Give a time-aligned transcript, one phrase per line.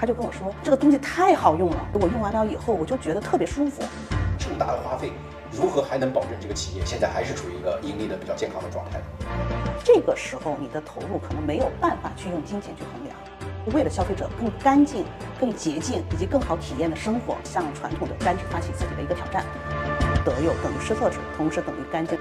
[0.00, 3.82] 他就跟我说这个东西太好用了，我用完了以后我就觉得特别舒服。
[4.38, 5.10] 这么大的花费，
[5.50, 9.04] 如何还能保证这个企业现在还是处于一个盈利的比较健康的状态呢？
[9.82, 13.16] 这个时候你的投入可能没有办法去用金钱去衡量。
[13.74, 15.04] 为了消费者更干净、
[15.40, 19.44] 更洁净以及更好体验的生活，向传统的干纸发起自己的一个挑战。
[20.24, 22.16] 德佑等于湿厕纸，同时等于干净。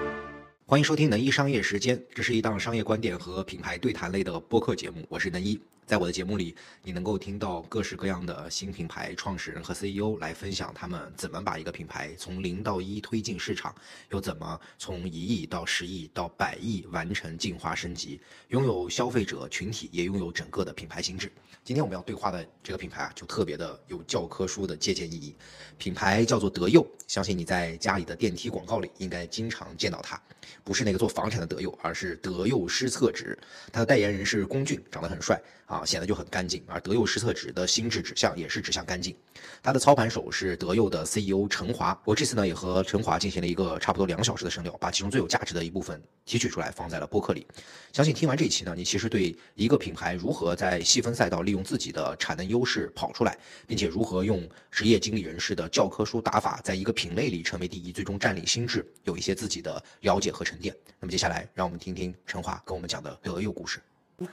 [0.66, 5.62] 欢迎收听能一商业时间，这是一档商业观点和品牌对谈类的播客节目，我是能一。
[5.88, 13.74] 在我的节目里，你能够听到各式各样的新品牌创始人和 CEO 来分享他们怎么把一个品牌从零到一推进市场，
[14.10, 18.20] 又怎么从一亿到十亿到百亿完成进化升级，
[18.50, 21.32] 拥有消费者群体，也拥有整个的品牌心智。
[21.64, 25.34] 今天我们要对话的这个品牌啊，就特别的有教科书的借鉴意义。
[25.78, 30.22] 品牌叫做德佑，相信你在家里的电梯广告里应该经常见到它，
[30.66, 33.40] 不是那个做房产的德佑，而是德佑施策纸。
[33.72, 35.42] 它的代言人是龚俊，长得很帅。
[35.68, 39.14] 啊，显得就很干净，而德佑实测纸的心智指向也是指向干净。
[39.62, 47.46] 它的操盘手是德佑的 CEO 陈华，我这次呢也和陈华进行了一个差不多两小时的深聊，把其中最有价值的一部分提取出来放在了播客里。
[47.92, 53.38] 相信听完这一期呢，你其实对一个品牌如何在细分赛道利用自己的产能优势跑出来，
[53.68, 60.74] 并且如何用职业经理人士的教科书打法，在一个品类里成为第一，最终占领心智，有一些自己的了解和沉淀。
[60.98, 63.82] 那么接下来，让我们听听陈华跟我们讲的德佑故事。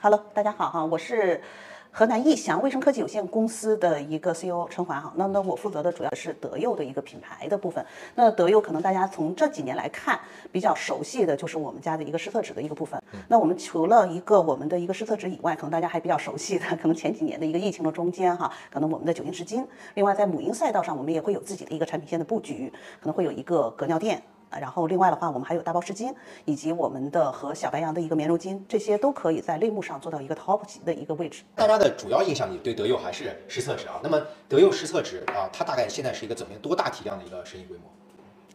[0.01, 1.39] Hello，大家好哈，我是
[1.91, 5.13] 河南益翔卫生科技有限公司的一个 CEO 陈华哈。
[5.15, 7.85] 那那我负责的主要是德佑的一个品牌的部分。
[8.15, 10.19] 那德佑可能大家从这几年来看
[10.51, 12.99] 比较熟悉的就是我们家的一个湿厕纸的一个部分。
[13.27, 19.63] 那我们除了一个我们的一个湿厕纸以外，可能大家还比较熟悉的，可能前几年的一个疫情的中间哈，可能我们的酒精湿巾。
[19.93, 24.19] 另外在母婴赛道上，我们也会有自己的一个产品线的布局，可能会有一个隔尿垫。
[24.59, 26.13] 然后另外的话，我们还有大包湿巾，
[26.45, 31.43] 以及我们的和小白羊的一个棉柔巾，这些都可以在类目上做到一个 top 级的一个位置。
[31.55, 33.99] 大家的主要印象里对德佑还是湿厕纸啊？
[34.03, 37.83] 那么德佑湿厕纸啊，它大概现在是一个怎么样多大体量的一个生意规模？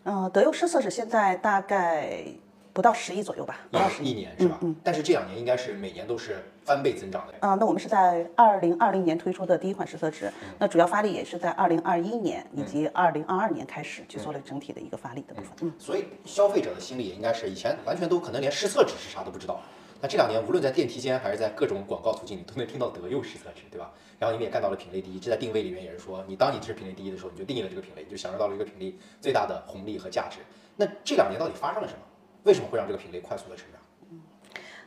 [0.04, 2.24] 嗯，德佑湿厕纸现在大概。
[2.72, 4.58] 不到十亿左右吧，不到十一年是吧？
[4.62, 4.74] 嗯。
[4.82, 7.34] 但是这两年应该是每年都是翻倍增长的。
[7.46, 15.50] 啊，那我们是在二零二零年推出的第一款施策纸，那主要发力也是在二零二一年以及二零二二年开始去做了整体的一个发力的部分。
[15.62, 15.72] 嗯。
[15.78, 19.60] 所以消费者的心理也应该是以前完全都可能连试色纸是啥都不知道，
[20.00, 23.90] 那这两年无论在电梯间还是在各种广告途径里都能听到德佑施策纸，对吧？
[24.18, 30.38] 然后你们也干到了品类第一，这在定位里面也是说，你当你是品类第一的时候，你就定义了这个品类，你就享受到了一个品类最大的红利和价值。
[30.76, 32.00] 那这两年到底发生了什么？
[32.44, 33.80] 为什么会让这个品类快速的成长？
[34.10, 34.20] 嗯，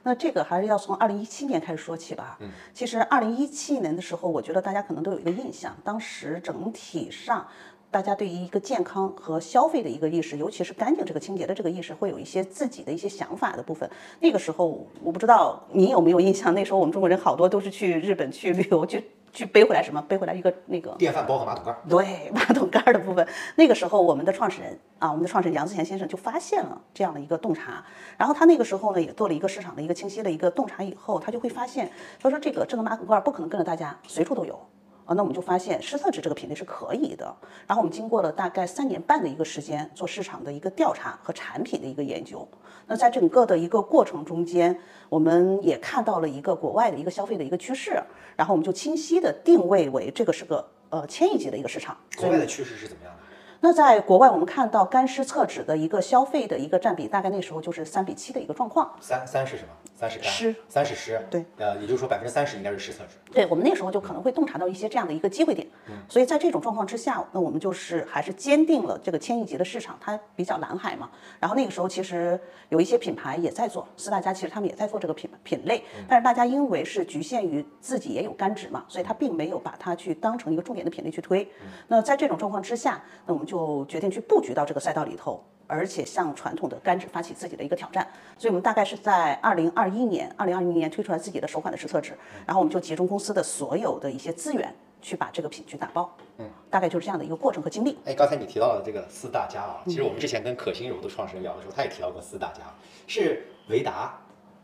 [0.04, 2.38] 那这个还是要从二零一七年开始说起吧。
[2.42, 7.48] 嗯，其实二零一七年的时候，我觉得大家可能都有一个印象，当时整体上
[7.92, 13.90] 大家对于一个健康和消费的一个意识，尤其是干净这个清洁的这个意识，会有一些自己的一些想法的部分。
[14.20, 19.12] 那个时候，我不知道你有没有印象，那时候我们中国人好多都是去日本去旅游去。
[19.34, 20.02] 去背回来什么？
[20.04, 21.76] 背回来一个那个电饭煲和马桶盖。
[21.90, 23.28] 对， 马桶盖的部分。
[23.56, 27.84] 那个时候，我们的创始人啊，我们的创始人杨自贤先生就发现了这样的一个洞察。
[28.16, 30.84] 然后他那个时候呢，也做了一个市场的一个清晰的一个洞察。
[30.84, 34.60] 以后他就会发现，他说这个智能马桶盖不可能跟着大家随处都有。
[35.06, 37.26] 啊，那我们就发现湿厕纸这个品类是可以的。
[37.68, 42.48] 然后我们经过了大概三年半的一个时间做市场的一个调查和产品的一个研究。
[42.88, 44.78] 那在整个的一个过程中间，
[45.10, 48.02] 我们也看到了一个国外的一个消费的一个趋势，
[48.36, 51.98] 然后我们就清晰的定位为这个是个呃千亿级的一个市场。
[52.18, 53.23] 国外的趋势是怎么样的？
[53.64, 58.92] 那在国外，我们看到干湿厕纸的一个消费的一个占比，大概那时候就是三比七的一个状况。
[59.00, 59.70] 三三是什么？
[59.96, 61.26] 三是湿，三是湿。
[61.32, 63.16] 对，呃，也就是说百分之三十应该是湿厕纸。
[63.32, 65.66] 对我们那时候就可能会洞察到一些这样的一个机会点。
[65.88, 65.94] 嗯。
[66.10, 71.10] 所以在这种状况之下，那我们就是还是坚定了这个千亿级的市场，它比较蓝海嘛。
[71.40, 72.38] 然后那个时候其实
[72.68, 81.50] 有一些品牌也在做，四大家其实他们也在做这个品品类，但是大家因为是局限于自己也有干纸嘛，所以他并没有把它去当成一个重点的品类去推。
[81.88, 83.53] 那在这种状况之下，那我们就
[83.88, 84.20] 决定去。
[84.34, 98.00] 布局到这个赛道里头，而且向传统的干纸发起自己的一个挑战，所以我们大概是在二零二一年，二零二一年推出来自己的首款的实测纸，然后我们就集中公司的所有的一些资源去把这个品去打包，嗯，大概就是这样的一个过程和经历。
[98.06, 102.62] 哎，刚才你提到的这个四大家啊，其实我们之前跟可心柔的创始人聊的时候，他也提到过四大家，
[103.08, 104.18] 是维达、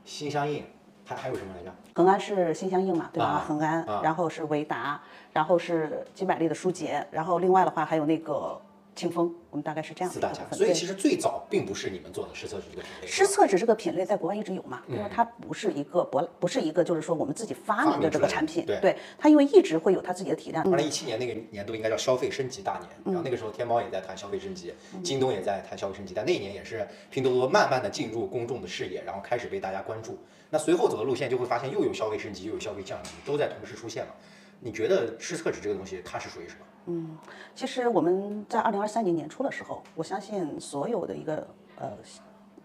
[0.06, 0.64] 心相印，
[1.06, 1.72] 还还有什么来着？
[1.96, 3.44] 恒安是心相印嘛，对吧？
[3.46, 5.02] 恒安，然后是维达，
[5.34, 8.60] 然后是金百利的舒洁，然后另外的话还有那个。
[9.00, 13.08] 清风，我们大概是这样四大家，所以其实最早并不是你们做的湿厕纸这个品类。
[13.08, 20.70] 湿厕纸这个品类在国外一直有嘛，因为它不是一个博不是一个就是说我们自己发明的这个产品，对它因为一直会有它自己的体量。
[20.70, 30.20] 二零一七年那个年度应该叫消费升级大年，然后那个时候天猫也在谈消费升级，京东也在谈消费升级，但那一年也是拼多多慢慢的进入公众的视野，然后开始被大家关注。
[30.50, 34.14] 那随后走的路线就会发现又有消费升级又有消费降级，都在同时出现了。
[34.60, 36.66] 你觉得湿厕纸这个东西它是属于什么？
[36.90, 37.18] 嗯，
[37.56, 41.48] 其实我们在二零二三年年初的时候，我相信所有的一个
[41.78, 41.92] 呃。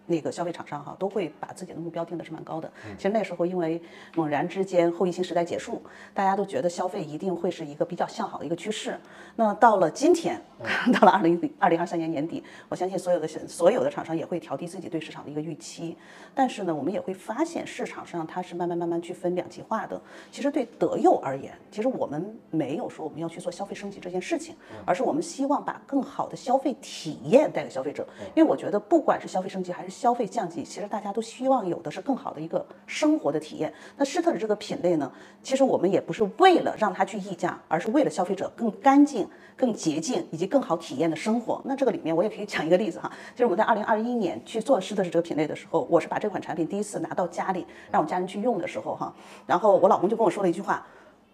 [0.07, 2.71] 那个消费厂商哈都会把自己的目标定的是蛮高的。
[2.97, 3.81] 其实那时候因为
[4.15, 5.81] 猛然之间后疫情时代结束，
[6.13, 8.99] 大家都觉得消费一定会是一个比较向好的一个趋势。
[9.35, 10.41] 那到了今天，
[10.93, 15.97] 到了二零二零二三年年底，我相信所有的所有的厂商也会调低自己对市场的一个预期。
[16.33, 19.99] 但是呢，我们也会发现市场上它是慢慢慢慢去分两极化的。
[20.31, 24.55] 其实对德佑而言，其实我们没有说我们要去做消费升级这件事情，
[24.85, 28.07] 而是我们希望把更好的消费体验带给消费者。
[28.35, 33.73] 因为我觉得不管是消费升级还是消费降级，其实大家都希望有的是更好的一个生活的体验。
[33.95, 35.09] 那施特的这个品类呢，
[35.41, 39.25] 其实我们也不是为了让它去溢价，而是为了消费者更干净、
[39.55, 41.61] 更洁净以及更好体验的生活。
[41.63, 49.13] 那这个里面我也可以讲一个例子哈，就是我们在二零二一年去做施特这个品类的时候，我是把这款产品第一次拿到家里让我家人去用的时候哈，
[49.45, 50.85] 然后我老公就跟我说了一句话，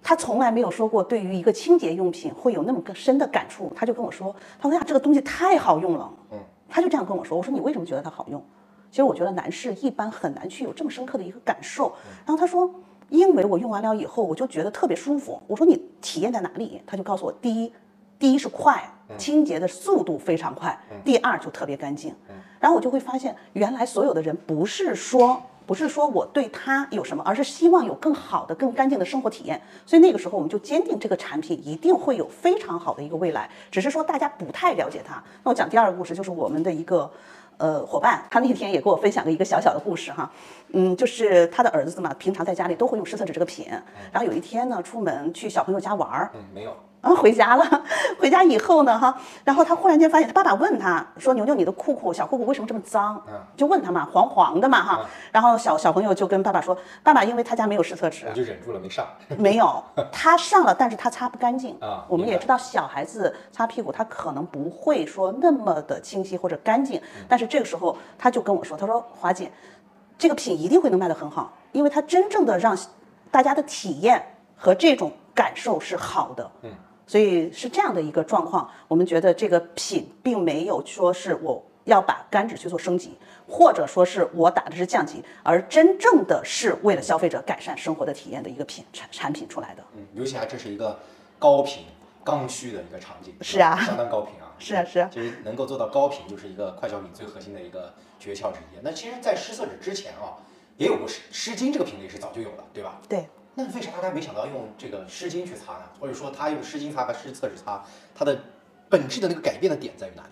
[0.04, 6.40] 他从来没有说过对于一个清洁用品会有那么更深的感触，他就跟我说，他说呀这个东西太好用了，嗯，
[6.72, 8.42] 他就这样跟我说，我说你为什么觉得它好用？
[8.90, 11.94] 其实我觉得男士一般很难去有这么深刻的一个感受。
[12.26, 12.70] 然后他说，
[13.10, 15.42] 因为我用完了以后，我就觉得特别舒服。
[15.48, 16.82] 我说你体验在哪里？
[16.86, 17.74] 他就告诉我，第一，
[18.18, 18.84] 第一是快，
[19.18, 20.72] 清洁的速度非常快；
[21.06, 22.16] 第二就特别干净。
[22.60, 29.62] 然后我就会发现，原来所有的人不是说不是说我对它有什么，而是希望有更好的、更干净的生活体验。
[29.86, 35.24] 所以那个时候我们就坚定这个产品一定会有非常好的一个未来，只是说大家不太了解它。
[35.44, 37.10] 那我讲第二个故事，就是我们的一个。
[37.58, 40.32] 呃，伙伴，他那天也给我分享了一个小小的故事哈，
[40.70, 43.68] 嗯，就是他的儿子嘛，平常在家里都会用湿厕纸这个品，
[44.12, 46.76] 然后有一天呢，出门去小朋友家玩儿，嗯，没有。
[47.02, 47.84] 然后回家了，
[48.20, 53.20] 回家以后呢，哈，然后他忽然间发现他爸爸问他说：“牛牛，你的裤裤，小裤裤为什么这么脏？”
[53.58, 55.00] 就问他嘛，黄黄的嘛，哈。
[55.32, 59.08] 然后小小朋友就跟爸爸说：“爸爸，因为他家没有湿厕纸。”我就忍住了没上。
[59.40, 62.06] 没有，他上了，但是他擦不干净啊。
[62.08, 67.02] 我们也知道小孩子擦屁股，他可能不会说那么的清晰或者干净。
[67.28, 69.52] 但是这个时候他就跟我说：“他说华姐，
[70.20, 72.78] 这个品一定会能卖得很好，因为它真正的让
[73.32, 74.24] 大家的体验
[74.56, 76.70] 和这种感受是好的。”嗯。
[77.12, 89.84] 所以是这样的一个状况，我们觉得这个品并没有说是我要把干纸去做升级，或者说是我打的是降级，而真正的是为了消费者改善生活的体验的一个品产产品出来的。
[89.98, 90.98] 嗯，尤其还这是一个
[91.38, 91.84] 高频
[92.24, 95.10] 刚需的一个场景，是啊，相当高频啊， 是啊是啊。
[95.14, 98.80] 其实能够做到高频，就是一个快消品最核心的一个诀窍之一。
[98.82, 100.40] 那其实，在湿色纸之前啊，
[100.78, 103.02] 也有过湿湿巾这个品类是早就有了，对吧？
[103.10, 103.28] 对。
[103.54, 105.84] 那为啥大家没想到用这个湿巾去擦呢？
[106.00, 107.84] 或者说他用湿巾擦和湿厕纸擦，
[108.16, 108.40] 它的
[108.90, 110.30] 本质的那个改变的点在于哪里？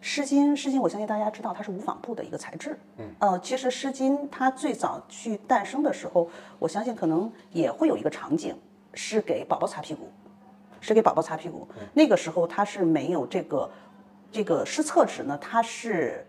[0.00, 2.76] 湿巾，湿巾，我相信大家知道它是无纺布的一个材质。
[2.98, 8.58] 嗯，呃，其实湿巾它最早去诞生的时候，我相信可能也会有一个场景，
[8.94, 10.10] 是给宝宝擦屁股，
[10.80, 11.68] 是给宝宝擦屁股。
[11.94, 13.70] 那个时候它是没有这个
[14.32, 16.26] 这个湿厕纸呢，它是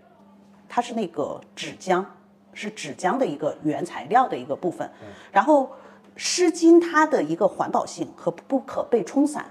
[0.70, 2.06] 它是那个纸浆，
[2.54, 4.88] 是纸浆的一个原材料的一个部分，
[5.32, 5.72] 然后。
[6.16, 9.46] 湿巾它的一个环保性和不可被冲散，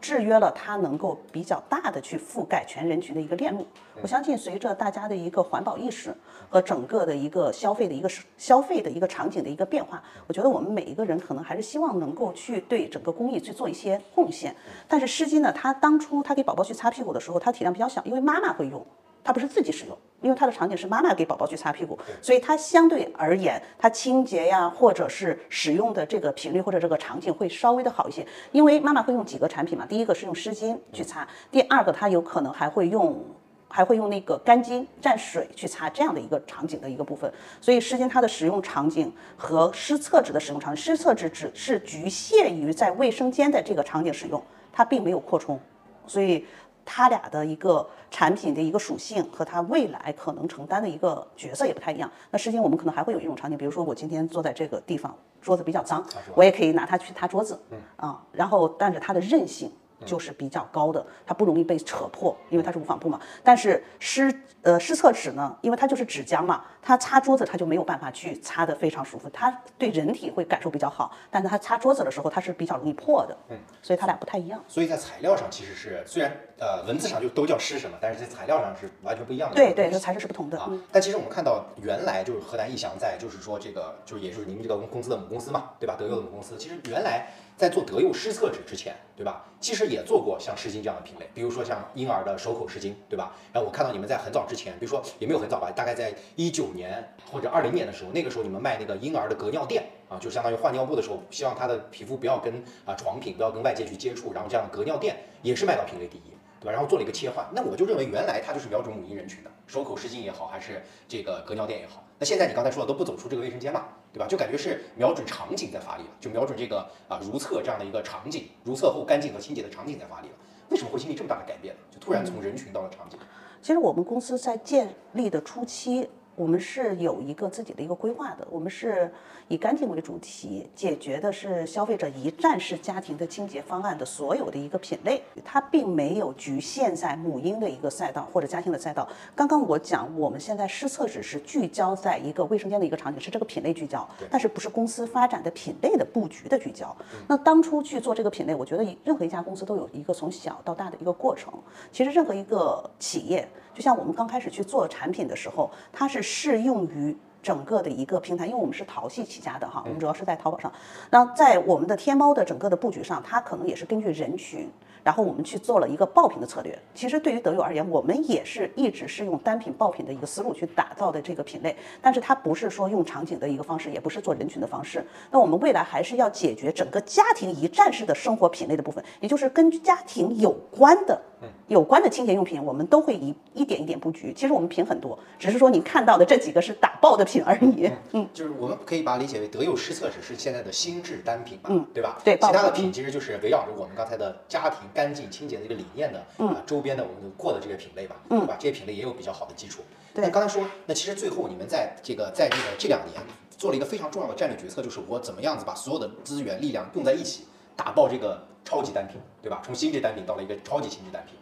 [0.00, 3.66] 制约了它能够比较大的去覆盖全人群的一个链路。
[4.02, 6.14] 我相信随着大家的一个环保意识
[6.48, 14.54] 和整个的一个消费的一个消费的一个场景的一个变化，我觉得我们每一个人可能还是希望能够去对整个公益去做一些贡献。
[14.88, 18.84] 但是湿巾呢，它当初它给宝宝去擦屁股的时候，它体量比较小，因为妈妈会用。
[19.24, 28.24] 它不是自己使用，因为它的场景是妈妈给宝宝去擦屁股，所以它相对而言，它清洁呀，或者是使用的这个频率或者这个场景会稍微的好一些。
[28.52, 33.18] 因为妈妈会用几个产品嘛，第一个是用湿巾去擦，第二个它有可能还会用，
[33.66, 37.32] 还会用那个干巾蘸水去擦这样的一个场景的一个部分。
[37.62, 45.58] 所以湿巾它的使用场景和湿厕纸的使用场景，湿厕纸只是局限于在卫生间的这个场景使用，它并没有扩充，
[46.06, 46.44] 所以。
[46.84, 52.10] 它俩的一个产品的一个属性和它未来可能承担的一个角色也不太一样。
[52.30, 57.58] 那实际我们可能还会有一种场景，比如说我今天坐在这个地方，桌子比较脏，我也可以拿它去擦桌子，
[57.96, 59.70] 啊，然后但是它的韧性。
[60.04, 63.20] 就是比较高的，它不容易被扯破，因为它是无纺布嘛。
[63.42, 64.32] 但是湿
[64.62, 73.36] 呃湿厕纸呢，因为它就是纸浆嘛，它擦桌子它就没有办法去擦得非常舒服，它对人体会感受比较好，但是它擦桌子的时候它是比较容易破的。
[73.48, 74.62] 嗯，所以它俩不太一样。
[74.68, 79.56] 所以在材料上其实是虽然呃文字上就都叫湿什么，但是在材料上是完全不一样的。
[79.56, 80.70] 对对，这材质是不同的啊。
[80.92, 85.96] 但其实我们看到原来就是河南逸翔在就是说这个就是也就是您这个公司的母公司嘛，对吧？
[85.98, 87.26] 德佑的母公司，其实原来。
[87.56, 89.44] 在做德佑湿厕纸之前，对吧？
[89.60, 93.32] 其实也做过像湿巾这样的品类，比如说像婴儿的手口湿巾，对吧？
[93.52, 102.52] 然后我看到你们在很早之前，比如说也没有很早吧，大概在一九年或者二零年的时候，那个时候你们卖那个婴儿的隔尿垫啊，就相当于换尿布的时候，希望他的皮肤不要跟
[102.84, 106.72] 啊床品不要跟外界去接触，然后这样隔尿垫也是卖到品类第一，对吧？
[106.72, 114.26] 然后做了一个切换，那我就认为原来它就是瞄准母婴人群的，手口湿巾也好，还是这个隔尿垫也好，那现在你刚才说的都不走出这个卫生间嘛，对吧？
[114.26, 120.34] 就感觉是瞄准场景在发力了，就瞄准这个啊如厕这样的一个场景，如厕后干净和清洁的场景在发力了。
[120.70, 121.80] 为什么会经历这么大的改变呢？
[121.90, 123.18] 就突然从人群到了场景。
[123.60, 128.46] 其实我们公司在建立的初期，我们是有一个自己的一个规划的。
[128.50, 129.10] 我们是
[129.48, 139.08] 以干净为主题，解决的是消费者一站式家庭的清洁方案的所有的一个品类，它并没有局限在母婴的一个赛道或者家庭的赛道。
[139.34, 146.94] 刚刚我讲，我们现在施测只是聚焦在一个卫生间的一个场景，是这个品类聚焦，但是不是公司发展的品类的布局的聚焦。
[147.28, 151.52] 那当初去做这个品类，我觉得任何一家公司都有一个从小到大的一个过程。
[151.92, 153.46] 其实任何一个企业。
[153.74, 160.72] 就像我们刚开始去做产品的时候，它是适用于整个的一个平台，因为我们是淘系起家的哈，我们主要是在淘宝上。
[161.10, 164.70] 那在我们的天猫的整个的布局上，它可能也是根据人群。
[165.02, 166.78] 然后我们去做了一个爆品的策略。
[166.94, 175.04] 其实对于德友而言，我们也是一直是用单品爆品的一个思路去打造的这个品类，但是它不是说用场景的一个方式，也不是做人群的方式。
[175.30, 181.20] 那我们未来还是要解决整个家庭一站式的生活品类的部分，也就是跟家庭有关的、
[181.68, 184.32] 有关的清洁用品，我们都会一一点一点布局。
[184.32, 187.90] 其实我们品很多，只是说你看到的这几个是打爆的品而已。
[188.12, 192.20] 嗯，就是我们可以把它理解为德佑失策只是现在的心智单品嘛，嗯，对吧？
[192.24, 194.78] 对，其他的品其实就是围绕着我们刚才的家庭。
[194.94, 198.56] 干净清洁的一个理念的啊，周边的我们就过的这些品类吧，对吧？
[198.60, 199.82] 这些品类也有比较好的基础。
[200.14, 203.20] 那刚才说，那其实最后你们在这个在这个这两年
[203.56, 209.62] 做了一个非常重要的战略决策，就是我怎么样子把所有的资源力量用在一起，打爆这个超级单品，对吧？
[209.64, 211.34] 从心智单品到了一个超级心智单品，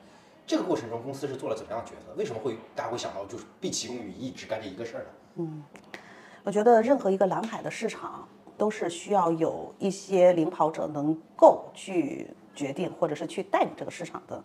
[0.46, 2.12] 这个过程中公司是做了怎么样的决策？
[2.16, 5.08] 为什么会大家会想到就是毕其功于一役，只干这一个事儿呢？
[5.36, 5.62] 嗯，
[6.42, 8.26] 我觉得任何一个蓝海的市场
[8.58, 12.28] 都是需要有一些领跑者能够去。
[12.54, 14.44] 决定或者是去带领这个市场的，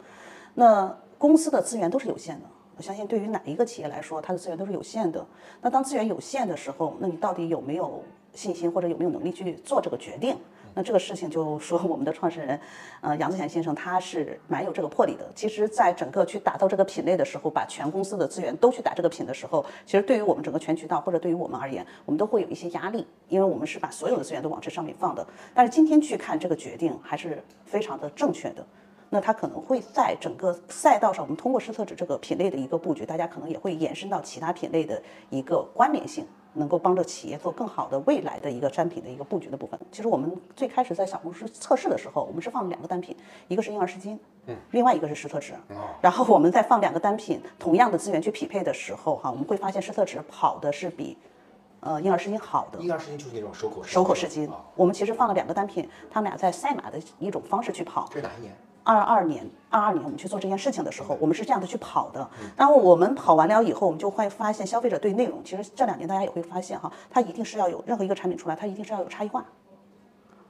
[0.54, 2.46] 那公司的资源都是有限的。
[2.78, 5.28] 我相信对于哪一个企业来说，它的资源都是有限的。
[5.62, 8.02] 那当资源有限的时候，那你到底有没有
[8.34, 10.38] 信心或者有没有能力去做这个决定？
[10.78, 12.60] 那这个事情就说我们的创始人，
[13.02, 15.28] 呃，杨子贤先生他是蛮有这个魄力的。
[15.34, 25.26] 其实，在整个去打造这个品类的时候，把全公司的资源都去打这个品的时候，其实对于我们整个全渠道或者对于我们而言，我们都会有一些压力，因为我们是把所有的资源都往这上面放的。
[25.52, 28.64] 但是今天去看这个决定还是非常的正确的。
[29.10, 36.24] 那它可能会在整个赛道上，我们通过施测纸这个品类的一个布局，大家可能也会延伸到其他品类的一个关联性。
[36.58, 39.80] 能够帮着企业做更好的未来的一个产品的一个布局的部分。
[39.92, 43.16] 其实我们最开始在小红书测试的时候，我们是放了两个单品，
[43.48, 45.54] 一个是婴儿湿巾，嗯，另外一个是湿厕纸。
[46.02, 51.18] 然后我们再放两个单品，同样的资源去匹配的时候，哈，我们会发现湿厕纸跑的是比，
[51.80, 52.80] 呃，婴儿湿巾好的。
[52.80, 54.50] 婴儿湿巾就是那种手口手口湿巾。
[54.76, 58.08] 我们其实放了两个单品，他们俩在赛马的一种方式去跑。
[58.10, 58.56] 这是哪一年？
[58.88, 62.26] 二二年，二二年我们去做这件事情的时候，我们是这样的去跑的。
[62.56, 69.44] 然后我们跑完了以后，我们就会发现消费者对内容，其实这两年大家也会发现哈，它一定是要有任何一个产品出来，它一定是要有差异化，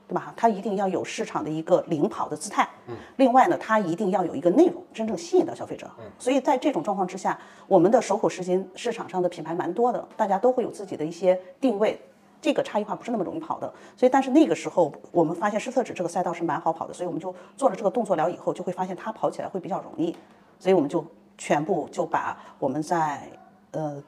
[0.07, 0.31] 对吧？
[0.37, 2.69] 它一定要有市场的一个领跑的姿态。
[2.85, 2.95] 嗯。
[3.15, 5.89] 另外呢，它一定要有一个内容，真正吸引到消费者。
[5.97, 6.05] 嗯。
[6.19, 11.99] 所以在这种状况之下，我们的手口时间市场上的品牌蛮多的，大家都会有自己的一些定位。
[12.41, 20.15] 这个差异化不是那么容易跑的，所以但是那个时候我们发现施策纸这个赛道是蛮好跑的，所以我们就做了这个动作了以后，就会发现它跑起来会比较容易，
[20.59, 21.05] 所以我们就
[21.37, 23.29] 全部就把我们在
[23.71, 24.01] 呃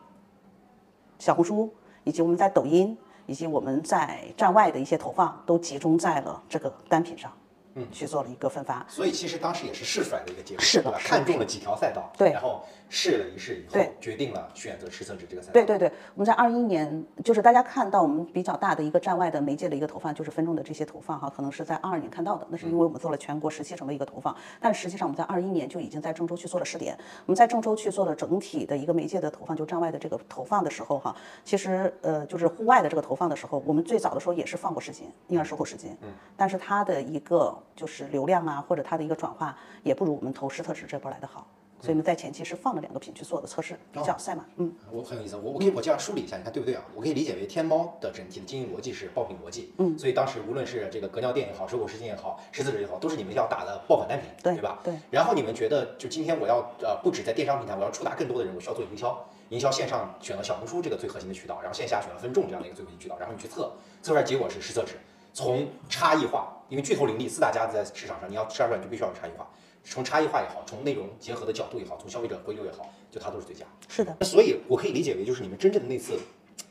[1.18, 7.32] 小红书以及我们在抖音以及我们在站外的一些投放都集中在了这个单品上。
[7.76, 15.54] 嗯，去做了一个分发，所以其实当时也是试出来的一个结果，是的，看中了几条赛道，对，然后试了一试以后，决定了选择施策纸这个赛道。
[15.54, 31.16] 对对对，我们在二一年，就是大家看到我们比较大的一个站外的媒介的一个投放，就是分众的这些投放哈，可能是在二二年看到的，那是因为我们做了全国十七城的一个投放，但实际上我们在二一年就已经在郑州去做了试点，我们在郑州去做了整体的一个媒介的投放，就站外的这个投放的时候哈，
[31.46, 38.40] 其实呃就是户外的这个投放的时候，我们最早的时候也是放过时间，婴儿收口时间，嗯，但是它的一个就是流量。
[38.40, 39.54] 啊，或者它的一个转化
[39.84, 41.46] 也不如我们投施特纸这波来的好，
[41.82, 44.46] 所以呢，在前期是放了两个品去做的测试，比较赛马。
[44.58, 46.84] 嗯，我很有意思，我我可以我这样梳理一下，你看对不对啊？
[46.94, 54.80] 我可以理解为天猫的整体的经营逻辑是爆品逻辑，嗯，所以当时无论是这个隔尿垫也好，收口湿巾也好，施特纸也好，都是你们要打的爆款单品，对吧？
[54.84, 54.94] 对。
[55.10, 63.72] 然后你们觉得，就今天我要呃，不止在电商平台，我要触达更多的人，我需要做营销，营销线上选了小红书这个最核心的渠道，然后线下选了分众这样的一个最核心渠道，然后你去测，
[64.02, 64.96] 测出来结果是实测纸，
[65.34, 66.56] 从差异化。
[66.70, 69.50] 因为巨头林立，四大家在市场上，你要吃二赚，就必须要有差异化。
[69.84, 73.66] 从差异化也好，从内容结合的角度也好，从消费者回流也好，就它都是最佳。
[73.88, 74.16] 是的。
[74.22, 76.20] 所以我可以理解为，就是你们真正的那次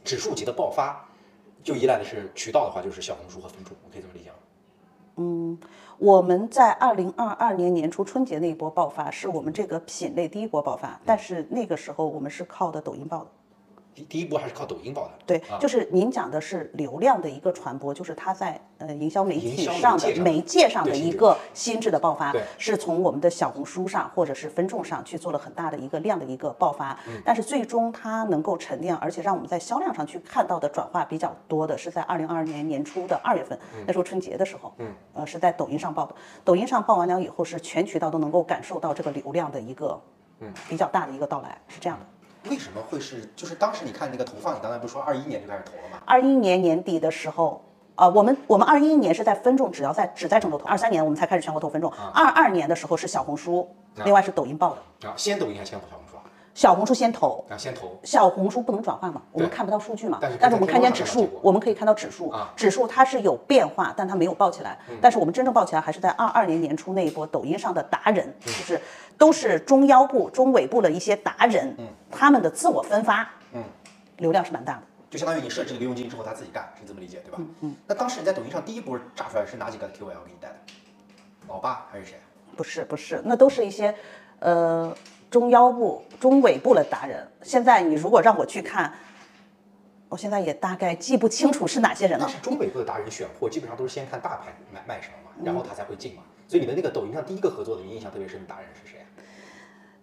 [0.05, 1.09] 指数级的爆发，
[1.65, 4.37] 就依赖的是渠道的话，就是小红书和分众，我可以这么理解吗？
[5.21, 5.59] 嗯
[5.99, 13.31] 我们在二零二二年年初春节那一波爆发，是我们这个品类第一波爆发，但是那个时候我们是靠的抖音爆的。
[13.99, 15.13] 第第一波还是靠抖音爆的。
[15.27, 26.99] 对，啊就是您讲的是流量的一个传播，就是它在呃营销媒体上的媒介上的一个心智的爆发，是从我们的小红书上或者是分众上去做了很大的一个量的一个爆发。
[27.09, 36.15] 嗯但是最终它能够沉淀，而且让我们在销量上去看到的转化比较多的，是在二零二二年年初的二月份，那时候春节的时候，嗯，呃是在抖音上报的。
[36.45, 40.01] 抖音上报完了以后，是全渠道都能够感受到这个流量的一个
[40.41, 42.07] 嗯比较大的一个到来，是这样的。
[42.49, 43.29] 为什么会是？
[43.35, 46.03] 就是当时你看那个投放，你刚才不是说二一年就开始投了吗？
[46.05, 47.63] 二一年年底的时候，
[47.97, 53.69] 呃，我们我们二一年是在分众，只要在只在郑州投，二三年我们才开始全国投分众，二二年的时候是小红书，
[54.05, 55.98] 另外是抖音报的，啊，先抖音还是先小红书啊？
[56.59, 57.45] 小红书先投。
[57.49, 57.97] 啊，先投。
[58.03, 64.77] 小红书不能转换嘛，我们看不到数据嘛但是，但是我们看见指数我们可以看到指数啊，指数它是有变化，但它没有爆起来。
[65.01, 68.81] 但是我们真正爆起来还是在二二年年初那一波抖音上的达人，就是
[69.17, 71.77] 都是中腰部、中尾部的一些达人，
[72.11, 73.63] 他们的自我分发，嗯，
[74.17, 74.83] 流量是蛮大的。
[75.09, 77.39] 就相当于你设置一个佣金之后，他自己干，是这么理解对吧？
[77.61, 77.73] 嗯。
[77.87, 80.57] 那当时你在抖音上第一波炸出来是哪几个 KOL 给你带的？
[81.47, 82.19] 老爸还是谁？
[82.57, 83.95] 不是不是，那都是一些，
[84.41, 84.93] 呃，
[85.31, 87.27] 中腰部、中尾部的达人。
[87.43, 88.93] 现在你如果让我去看，
[90.09, 92.31] 我现在也大概记不清楚是哪些人了。
[92.43, 96.23] 中尾部的达人选货，基本上都是先看大牌卖卖什么嘛，然后他才会进嘛。
[96.47, 99.07] 所以你们那个抖音上第一个合作的，你印象特别深的达人是谁啊？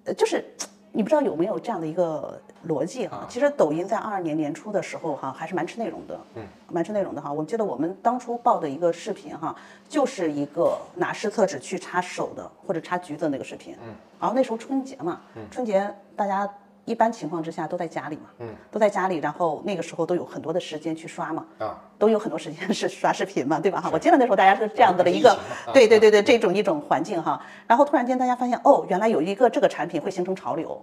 [0.06, 0.46] 呃，就是
[0.96, 3.26] 你不知道有没有这样的一个逻辑哈？
[3.28, 7.32] 其实抖音在二二年年初的时候哈，还是蛮吃内容的，嗯，蛮吃内容的哈。
[7.32, 9.54] 我记得我们当初报的一个视频哈，
[9.90, 15.20] 就是一个拿湿厕纸去擦手的或者擦橘子的那个视频，嗯，然后那时候春节嘛，
[15.52, 16.50] 春节大家。
[16.86, 23.82] 一般情况之下都在家里嘛，嗯，都在家里，然后那个时候都有很多的时间去刷嘛，啊，都有很多时间是刷视频嘛，对吧？
[23.82, 25.38] 哈，我记得那时候大家是这样子的一个
[25.74, 27.42] 对对对对，这种一种环境哈。
[27.68, 30.80] 然后突然间大家发现，哦，原来有一个这个产品会形成潮流。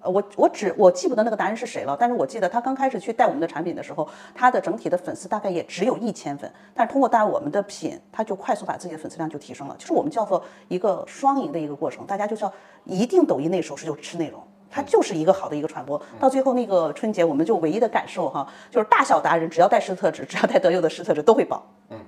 [0.00, 9.74] 呃，我我只我记不得那个达人是谁了，但是我记得他刚开始去带我们的产品的时候，他的整体的粉丝大概也只有一千粉，但是通过带我们的品，他就快速把自己的粉丝量就提升了。
[9.78, 12.52] 就是我们叫做一个双赢的一个过程，大家就是要
[12.84, 14.40] 一定抖音那时候是就吃内容。
[14.74, 21.64] 它就是一个好的一个传播，到最后那个春节，我们就唯一的感受哈，就是大小达人只要带湿厕纸，只要带德佑的湿厕纸都会爆。
[21.90, 22.00] 嗯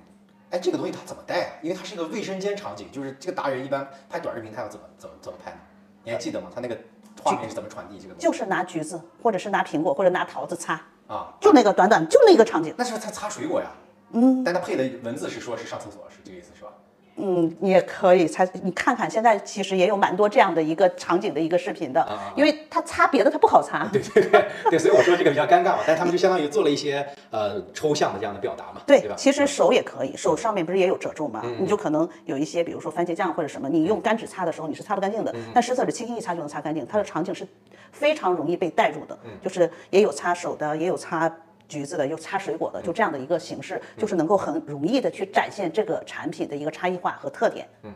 [0.49, 1.49] 哎，这个东西它怎么带啊？
[1.61, 5.57] 因为它是一个卫生间场景，就是这个达人一般拍短视频，他要怎么怎么怎么拍呢？
[6.03, 6.49] 你还记得吗？
[6.53, 6.77] 他那个
[7.23, 8.25] 画面是怎么传递这个东西？
[8.25, 12.73] 就是拿橘子，或者是拿苹果，或者拿桃子擦，啊，就那个短短，就那个场景。
[12.77, 13.67] 那是他擦水果呀？
[14.11, 16.71] 嗯，但他配的文字是说是上厕所，是这个意思是吧？
[17.17, 23.87] 嗯，你也可以擦，你看看现在其实也有蛮多这样的一个场景的一个视频的，啊因为它擦别的它不好擦。
[23.91, 25.79] 对对对对，所以我说这个比较尴尬嘛。
[25.85, 29.15] 但他们就相当于做了一些呃抽象的这样的表达嘛，对吧？
[29.17, 31.41] 其实手也可以，手上面不是也有褶皱嘛？
[31.43, 37.47] 嗯你就可能有一些，比如说番茄酱或者什么，你用干纸擦的时候你是擦不干净的，嗯但湿厕纸轻轻一擦就能擦干净，它的场景是
[37.91, 41.31] 非常容易被带入的，嗯就是也有擦手的，也有擦。
[41.67, 47.67] 橘子的，又擦水果的，就这样的一个形式，就是能够很容易的去展现这个产品的一个差异化和特点。
[47.83, 47.93] 嗯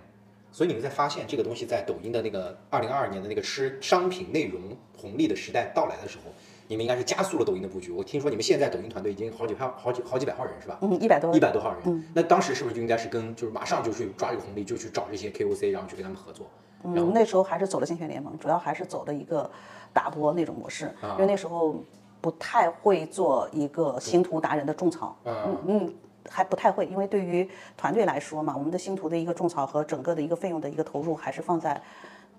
[0.53, 4.59] 所以你们在发现这个东西在抖音的那个二零二二年的那个吃商品内容
[4.97, 6.29] 红利的时代到来的时候，
[6.67, 7.89] 你们应该是加速了抖音的布局。
[7.89, 10.77] 我听说你们现在抖音团队已经好几票、好几好几百号人是吧？
[10.81, 12.03] 嗯，一百多一百多号人。
[12.13, 16.45] 那当时是不是就应该是跟就是马上就去抓这个红利，就去找这些 KOC，然后去跟他们合作？
[16.83, 19.49] 嗯，那时候还是走了竞选联盟，主要还是走的一个
[19.93, 21.81] 打波那种模式，因为那时候
[22.21, 25.57] 不太会做一个星图达人的种草，嗯。
[25.65, 25.93] 嗯，
[26.29, 31.81] 还不太会，因为对于团队来说嘛，我们的星图的一个种草和整个的一个费用的一个投入，还是放在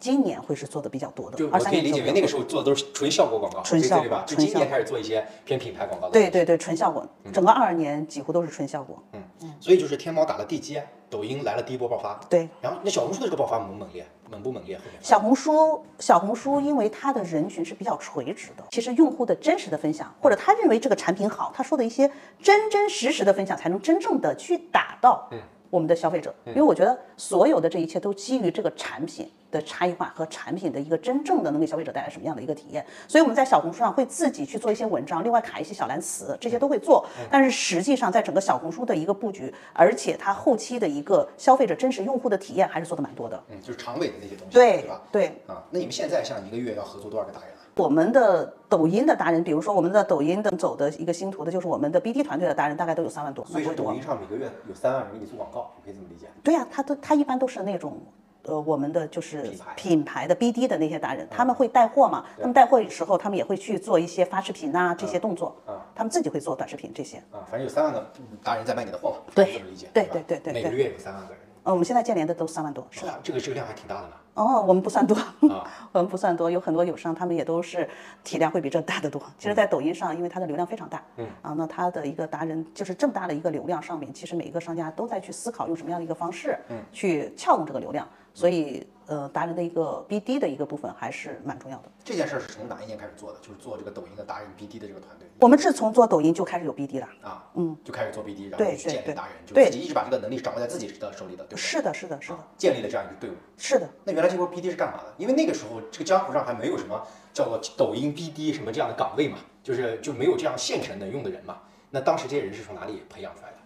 [0.03, 4.25] 今年会是做的比较多的就，我可以理解为那个时候做的都是纯效果广告，纯效果对对吧？
[4.27, 6.13] 就今年开始做一些偏品牌广告的。
[6.13, 12.19] 对对对，纯效果，整个二二年几乎都是纯效果，嗯嗯所以就是天猫打了地基，抖音来了第一波爆发。
[12.29, 12.49] 对。
[12.61, 14.05] 然后那小红书的这个爆发猛不猛烈？
[14.29, 14.77] 猛不猛烈？
[14.77, 22.11] 后面小红书，小红书因为它的人群是比较垂直的，其实用户的真实的分享，或者他认为这个产品好，他说的一些
[22.43, 25.29] 真真实实的分享，才能真正的去打到
[25.73, 26.35] 我们的消费者。
[26.49, 32.85] 因为我觉得所有的这一切都基于这个产品的差异化和产品的一个真正的能给消费者带来什么样的一个体验。
[33.09, 37.07] 所以我们在小红书上会自己去做一些文章，另外卡一些小蓝词，这些都会做。
[37.31, 43.43] 但是实际上在整个小红书的一个布局，而且它后期的一个消费者真实用户的体验还是做的蛮多的。
[43.49, 45.01] 嗯，就是长尾的那些东西，对吧？
[45.11, 45.29] 对。
[45.47, 47.62] 啊，那你们现在像一个月要合作多少个达人啊？
[47.75, 54.03] 我们的抖音的达人，比如说我们的抖音的走的一个星图的，就是我们的 BD 团队的达人，大概都有三万多，所以不会多是抖音。
[54.03, 56.27] 上每个月有三万人给你做广告，你可以这么理解。
[56.43, 57.99] 对呀、他都他一般都是那种
[58.43, 62.25] 呃，我们的就是品牌的 BD 的那些达人，他们会带货嘛？
[62.39, 65.57] 他们带货的时候，他们也会去做一些发视频呐、这些动作，
[65.95, 67.17] 他们自己会做短视频这些。
[67.31, 68.05] 啊，反正有三万个
[68.43, 73.21] 达人在卖你的货嘛，对这么理解，对对对对对每个月有三万个人，呃，我们现在建联的都三万多，是的。
[73.23, 74.15] 这个这个量还挺大的呢。
[74.35, 77.89] 哦，我们不算多，啊 我们不算多，有很多友商他们也都是
[78.25, 79.23] 体量会比这大得多。
[79.39, 91.85] 其实，在抖音上，因为它的流量非常大，嗯啊，那它的一个达人就是这么大的一个流量上面，其实每一个商家都在去思考用什么样的一个方式，嗯，去撬动这个流量，所以呃，达人的一个 BD 的一个部分还是蛮重要的。
[92.03, 93.39] 这件事儿是从哪一年开始做的？
[93.41, 97.07] 就是做这个抖音的达人 BD 的这个团队我们是从做抖音就开始有 BD 了。
[97.21, 101.59] 啊，嗯，就开始做 BD，然后去建立达人，就自己一直把这个能力掌握在自己的手里的，对不对？
[101.59, 103.35] 是的，是的，是的，建立了这样一个队伍。
[103.59, 103.87] 是的。
[104.05, 105.13] 那原来这波 BD 是干嘛的？
[105.19, 111.59] 因为那个时候这个江湖上还没有什么叫做抖音 BD 什么这样的岗位嘛，就是就没有这样现成能用的人嘛。
[111.91, 113.59] 那当时这些人是从哪里培养出来的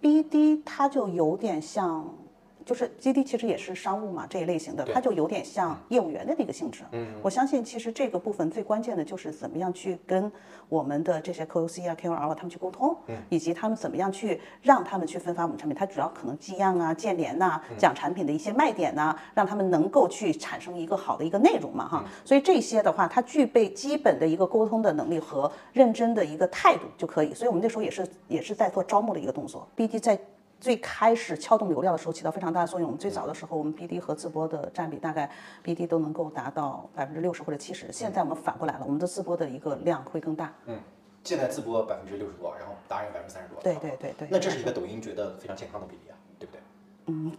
[0.00, 2.14] ？BD 它就有点像，
[2.64, 6.82] 就是基地其实也是商务嘛这一类型的，它就有点像业务员的那个性质。
[6.92, 10.30] 嗯，我相信其实这个部分最关键的就是怎么样去跟
[10.68, 15.76] 我们的这些 KOC 啊、KOL 啊他们去沟通，嗯，以及他们怎么样去让他们去分发我们产品。
[15.76, 22.04] 它主要可能寄样啊、建联呐、讲产品的一些卖点呐、让他们能够去产生一个好的一个内容嘛哈。
[22.24, 27.34] 所以这些的话，它具备基本的一个沟通的能力和认真的一个态度就可以。
[27.34, 30.18] 所以我们那时候也是也是在做招募的一个动作，BD 在。
[30.62, 32.88] 最开始撬动流量的时候起到非常大的作用。
[32.88, 35.28] 我们最早的时候，我们 BD 和自播的占比大概
[35.64, 37.90] BD 都能够达到百分之六十或者七十。
[37.90, 40.54] 现在我们反过来了，我们的自播的一个量会更大。
[40.66, 40.78] 嗯，
[41.24, 43.60] 现在自播百分之六十多，然后达人百分之三十多。
[43.60, 47.36] 对对对对那这是一个抖音觉得非常健康的比例啊，对不对？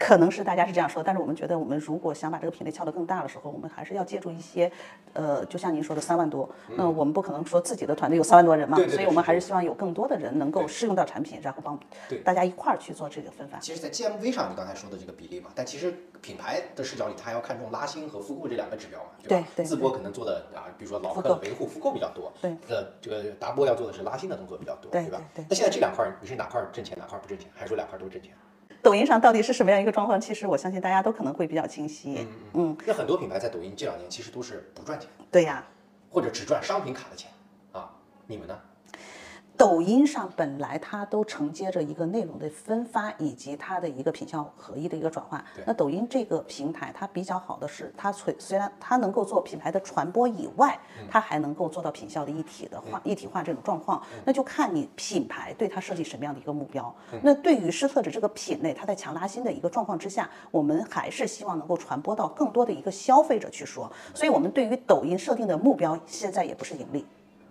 [0.00, 4.72] 可能是大家是这样说，但是我们觉得，我们如果想把这个品类撬得更大的时候，我们还是要借助一些，
[5.12, 11.78] 呃，就像您说的三万多，那我们不可能说自己的团队有三万多人嘛，对对对所以我们还是是希望有更多的人能够适用到产品，然后帮
[12.24, 13.58] 大家一块儿去做这个分发。
[13.58, 19.28] 其实，在 GMV 上你刚才说的这个比例嘛，但其实品牌的视角里，它还要看重拉新和复购这两个指标嘛，吧？
[19.28, 25.20] 对对自播可能做的啊，比如说老客的维护、复购比较多，对，呃，这个达播要做的是拉新的动作比较多，对吧？
[25.34, 28.32] 对对那现在这两块儿，你是哪块儿挣钱，哪块儿不挣钱，还是说两块儿都挣钱？
[28.82, 30.20] 抖音上到底是什么样一个状况？
[30.20, 32.26] 其实我相信大家都可能会比较清晰。
[32.54, 35.64] 嗯，嗯那很多品牌在抖音这两年其实都是不赚钱，对呀。
[36.10, 37.30] 或者只赚商品卡的钱
[37.72, 37.90] 啊。
[38.26, 38.58] 你们呢？
[39.60, 45.44] 抖音上本来它都承接着一个内容的分发，以及它的一个品效合一的一个转化。
[45.66, 54.02] 那抖音这个平台，它比较好的是，它虽虽然它能够做品牌的传播以外，它还能够做到品效的一体的化、一体化这种状况。
[54.24, 56.94] 那就看你品牌对它设计什么样的一个目标。
[57.20, 63.92] 那对于施特指这个品类，它在强拉新的一个状况之下，我们还是希望能够传播到更多的一个消费者去说。
[64.14, 67.04] 所以我们对于抖音设定的目标，现在也不是盈利。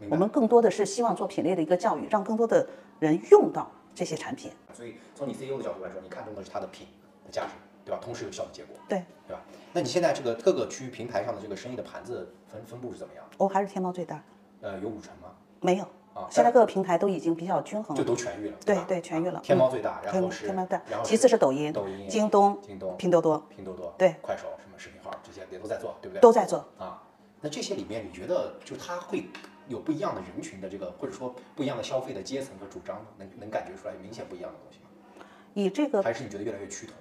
[0.09, 2.65] 我们更多的是希望做品类的一个教育，让更多的
[2.99, 4.51] 人用到这些产品。
[4.73, 6.87] 所以从你 CEO 的角度来说，你看中的是它的品
[7.25, 7.49] 的价值，
[7.83, 7.99] 对吧？
[8.01, 9.41] 同时有效的结果，对，对吧？
[9.73, 13.25] 那你现在这个各个区域平台上的这个生意的盘子分分布是怎么样？
[13.37, 14.23] 哦，还是天猫最大，
[14.61, 15.29] 呃，有五成吗？
[15.59, 15.85] 没有。
[16.15, 18.07] 啊，现在各个平台都已经比较均衡了就。
[18.07, 19.39] 都痊愈了，对对，痊愈了。
[19.43, 26.19] 天猫最大，然后是天猫大然后，其次是抖音、抖音、京东、京东、拼多多拼多多、对快手什么视频号这些也都在做，对不对？
[26.19, 26.65] 都在做。
[26.79, 27.03] 啊，
[27.41, 29.25] 那这些里面你觉得就它会
[29.69, 33.05] 有不一样的人群的这个，或者说不一样的消费的阶层和主张吗？
[33.17, 35.25] 能能感觉出来明显不一样的东西吗？
[35.53, 36.95] 以这个还是你觉得越来越趋同？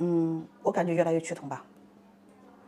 [0.00, 1.64] 嗯我感觉越来越趋同吧，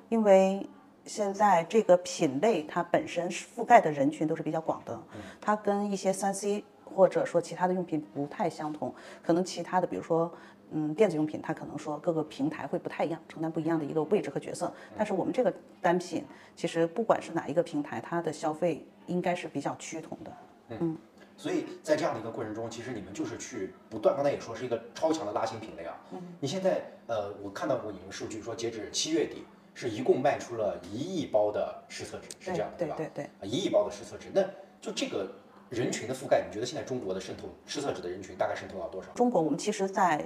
[0.08, 0.66] 因为
[1.04, 4.98] 现在这个品类它本身是覆盖的人群都是比较广的，
[5.40, 10.32] 它跟一些三 C 或者说其他的用品不太相同，可能其他的比如说。
[10.72, 14.72] 嗯，电子用品它可能说各个平台会不太一样，承担不一样的一个位置和角色。
[14.96, 20.32] 但是我们这个单品，其实不管是哪一个平台，它的消费应该是比较趋同的。
[20.80, 20.96] 嗯
[21.36, 25.96] 所以在这样的一个过程中，其实你们就是去不断，刚才也说是一个超强的拉新品类啊。
[26.12, 32.94] 嗯你现在呃，我看到过你们数据说，截止七月底，是一共卖出了一亿包的湿厕纸，是这样的吧？
[32.94, 33.24] 对对对。
[33.24, 34.42] 啊，一亿包的湿厕纸，那
[34.82, 35.32] 就这个
[35.70, 39.10] 人群的覆盖，你觉得现在中国的渗透湿厕纸的人群大概渗透到多少？
[39.14, 40.22] 中国，我们其实在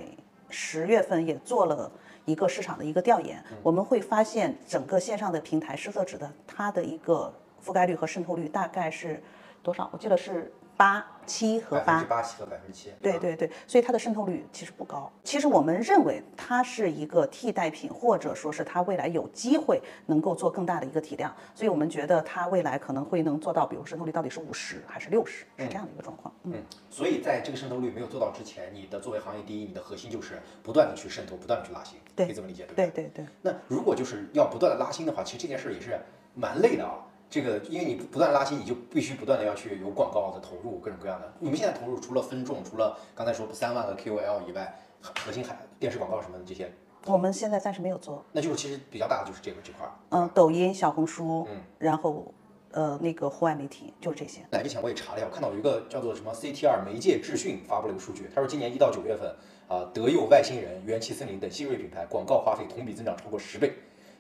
[0.51, 1.91] 十月份也做了
[2.25, 7.33] 一个市场的一个调研，我们会发现整个线上的平台失色纸的它的一个
[7.65, 9.23] 覆盖率和渗透率大概是
[9.63, 9.89] 多少？
[9.93, 12.09] 我记得是八七和八百分之。
[12.09, 12.93] 八七和百分之七。
[13.01, 15.11] 对对对，所以它的渗透率其实不高。
[15.23, 26.35] 其实我们认为它是一个替代品，或者说是它未来有机会能够做更大的一个体量，所以我们觉得它未来可能会能做到，比如渗透率到底是五十还是六十，是这样的一个状况。
[26.43, 33.27] 嗯，嗯，所以在这个渗透率没有做到之前，你的作为行业第一，你的核心就是不断的去渗透，不断的去拉新，对可以这么理解，对不对对对。
[33.43, 35.99] 那如果就是要不断的拉新的话，其实这件事儿也是
[36.35, 37.04] 蛮累的啊。
[37.31, 41.33] 这个，因为你不断地拉新，你就必须不断的要去有广告的投入，各种各样的。
[41.41, 46.73] 你们现在投入除了分众，除了刚才说三万个 KOL 以外，核心还电视广告什么的这些
[47.07, 48.25] 我们现在暂时没有做。
[48.33, 49.93] 那就是其实比较大的就是这个这块儿。
[50.11, 52.33] 嗯，抖音、小红书，嗯然后
[52.71, 54.41] 呃那个户外媒体就是这些。
[54.53, 59.29] 来之前我也查了一下，我看到有一个叫做什么 CTR 媒介智讯发布了一个数据，他说今年一到九月份
[59.69, 63.75] 啊，德佑、外星人、元气森林等新锐品牌广告花费同比增长超过十倍。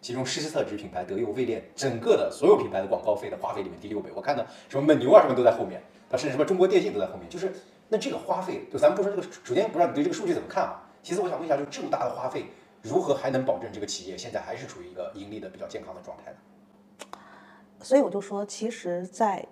[0.04, 4.10] 其中湿厕纸品牌德佑、位列整个的所有品牌的广告费的花费里面第六位。
[4.14, 7.26] 我看到什么蒙牛啊什么都在后面，啊甚至什么中国电信都在后面。
[7.30, 7.50] 就是
[7.88, 10.82] 那这个花费，就咱们不说这个，首先不知道你对这个数据怎么看啊？
[11.02, 12.44] 其次我想问一下，就这么大的花费，
[12.82, 16.36] 如何还能保证这个企业现在还是处于一个盈利的比较健康的状态呢？
[17.80, 19.42] 所以我就说，其实，在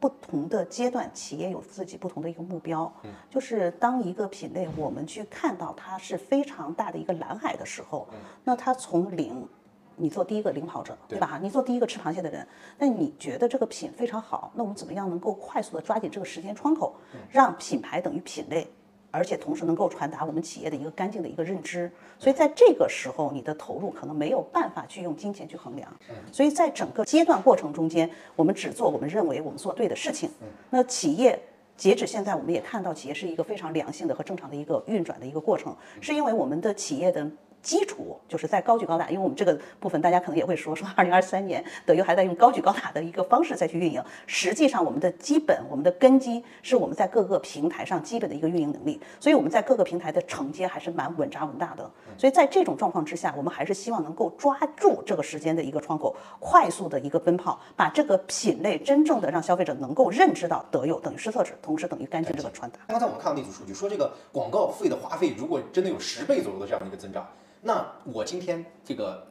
[0.00, 2.92] 不同的阶段，企业有自己不同的一个目标。
[3.04, 8.08] 嗯，就是当一个品类我们去看到它是非常大的一个蓝海的时候，
[8.42, 9.48] 那它从零，
[9.96, 11.38] 你做第一个领跑者，对吧？
[11.42, 12.46] 你做第一个吃螃蟹的人，
[12.78, 16.94] 那你觉得这个品非常好，那我们怎么样能够快速的抓紧这个时间窗口，
[17.30, 18.66] 让品牌等于品类？
[19.10, 25.88] 而且同时能够传达我们企业的一个干净的一个认知，所以在这个时候，你的投入可能没有办法去用金钱去衡量。
[26.32, 30.28] 所以在整个阶段过程中间，我们只做我们认为我们做对的事情。
[30.70, 31.40] 那企业
[31.76, 37.30] 截止现在，我们也看到企业是一个非常良性的和正常的一个运转的一个过程，是因为我们的企业的。
[37.64, 44.04] 基础就是在高举高打，因为我们这个部分大家可能也会说说，二零二三年德优还在用高举高打的一个方式再去运营。
[44.26, 51.90] 实际上，我们的基本、我们的根基是我们在各个平台上基本的一个运营能力，所以我们在各个平台的承接还是蛮稳扎稳打的。
[52.18, 62.78] 所以在这种状况之下，我们还是希望能够抓住这个时间的一个窗口，快速的一个奔跑，把这个品类真正的让消费者能够认知到德优等于施特纸，同时等于干净这个传达。
[62.88, 67.26] 刚才我们看到那组数据说，这个广告费的花费如果真的有十倍左右的这样的一个增长。
[67.66, 69.26] 那我今天这个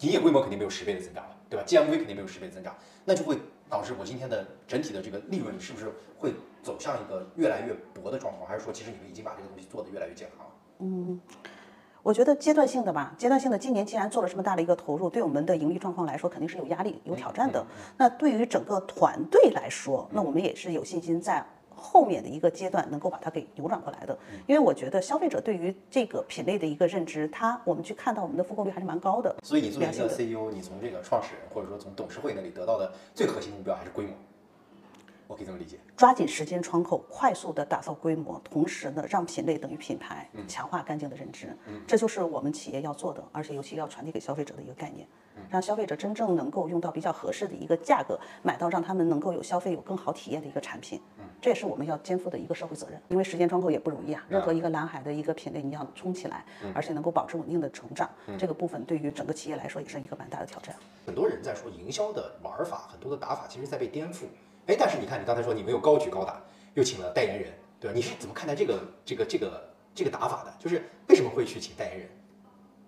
[0.00, 3.38] 营业规模肯定没有十倍的增长了，对吧？GMV 肯定没有十倍的增长，那就会
[3.70, 8.48] 导致我今天的整体的这个利润是不是会走向一个越来越薄的状况？
[8.48, 10.52] 还是说其实你们已经把这个东西做得越来越健康了？
[10.80, 11.20] 嗯，
[12.02, 13.56] 我觉得阶段性的吧，阶段性的。
[13.56, 17.64] 今年既然做了这么大的一个投入，对我们的盈利状况来说肯定是有压力、有挑战的。
[17.96, 21.46] 那对于整个团队来说，那我们也是有信心在。
[21.82, 24.16] 后面的一个阶段能够把它给扭转过来的，
[24.46, 29.34] 因为我觉得消费者对于这个品类的一个认知，它我们去看到我们的复购率还是蛮高的。
[29.42, 34.12] 所以你作为一个 CEO，你从这个创始人或者说从董事会那里得到的最核心目标还是规模，
[35.26, 35.78] 我可以这么理解。
[35.96, 45.06] 抓紧时间窗口，快速的打造规模，同时呢让品类等于品牌，强化干净的认知，这就是我们企业要做的，而且尤其要传递给消费者的一个概念。
[45.50, 53.00] 让消费者真正能够用到比较合适的一个价格，买到让他们能够有消费有更好体验的一个产品，嗯，这也是我们要肩负的一个社会责任。
[53.08, 60.74] 因为时间窗口也不容易啊，任何一个蓝海的一个品类你要冲起来，而且能够保持稳定的成长，这个部分对于整个企业来说也是一个蛮大的挑战。
[61.06, 64.24] 很多人在说营销的玩法，很多的打法其实在被颠覆。
[64.66, 66.40] 哎，但是你看你刚才说你没有高举高打，
[66.74, 67.94] 又请了代言人，对吧？
[67.94, 70.54] 你是怎么看待这个这个这个这个打法的？
[70.58, 72.08] 就是为什么会去请代言人？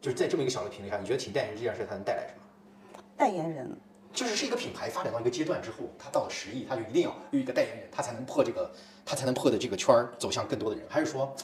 [0.04, 3.02] 就是在这么一个小的品类下，你觉得请代言人这件事它能带来什么？
[3.16, 3.74] 代言人
[4.12, 8.70] 就是是一个品牌发展到一个阶段之后，它到了十亿，它就一定要有一个代言人，它才能破这个，
[9.02, 10.84] 它才能破的这个圈儿，走向更多的人。
[10.90, 11.34] 还是说，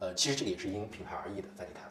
[0.00, 1.90] 呃，其实这个也是因品牌而异的，在你看来？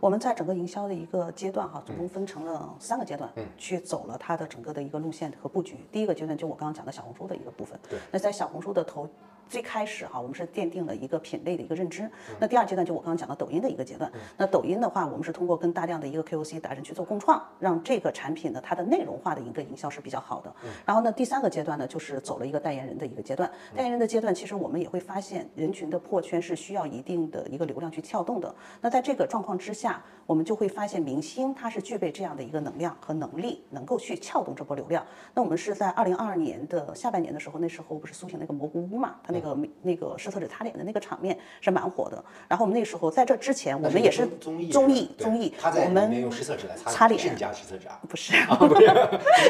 [0.00, 5.76] 我们在整个营销的一个阶段哈，总共分成了三个阶段，嗯，去走了它的整个的一个路线和布局。
[5.92, 9.08] 第一个阶段就我刚刚讲的小红书的一个部分，对，那在小红书的投。
[9.50, 12.08] 最开始哈，我们是奠定了一个品类的一个认知。
[12.38, 14.10] 那第二阶段就我刚刚讲的抖音的一个阶段。
[14.36, 20.54] 那抖音的话，我们是通过跟大量的一个 KOC 达人去做共创，让这个产品呢它的内容化的一个营销是比较好的。
[20.86, 23.50] 然后呢，第三个阶段呢就是走了一个代言人的一个阶段。
[23.74, 28.54] 代言人的阶段，其实我们也会发现人群的破圈是需要一定的一个流量去撬动的。
[28.80, 35.04] 那在这个状况之下，我们就会发现明星他是具备这样的一个能量和能力，能够去撬动这波流量。
[35.34, 40.10] 那我们是在二零二二年的下半年的时候，那时候不是苏醒那个蘑菇屋嘛，他那个那个。
[40.20, 42.22] 施特纸擦脸的那个场面是蛮火的。
[42.46, 47.98] 然后我们那时候在这之前，我们也是综艺综艺综艺，他在里面用施特纸来擦脸，是你家施特纸啊？
[48.06, 48.86] 不是，不是，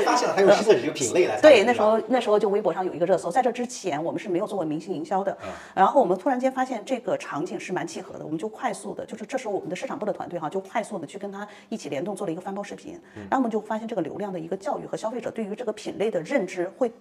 [0.04, 5.36] 发现了他用施特纸这个品类来对，那时候那时候就微博上有一个热搜，在这之前我们是没有做过明星营销的。
[5.74, 12.92] 然后我们突然间发现这个场景是蛮契合的，我们就快速的，就是这时候我们的市场部的团队哈，就快速的去跟他一起联动做了一个翻包视频。
[13.14, 16.92] 然后我们就发现这个流量的一个教育和消费者对于这个品类的认知会。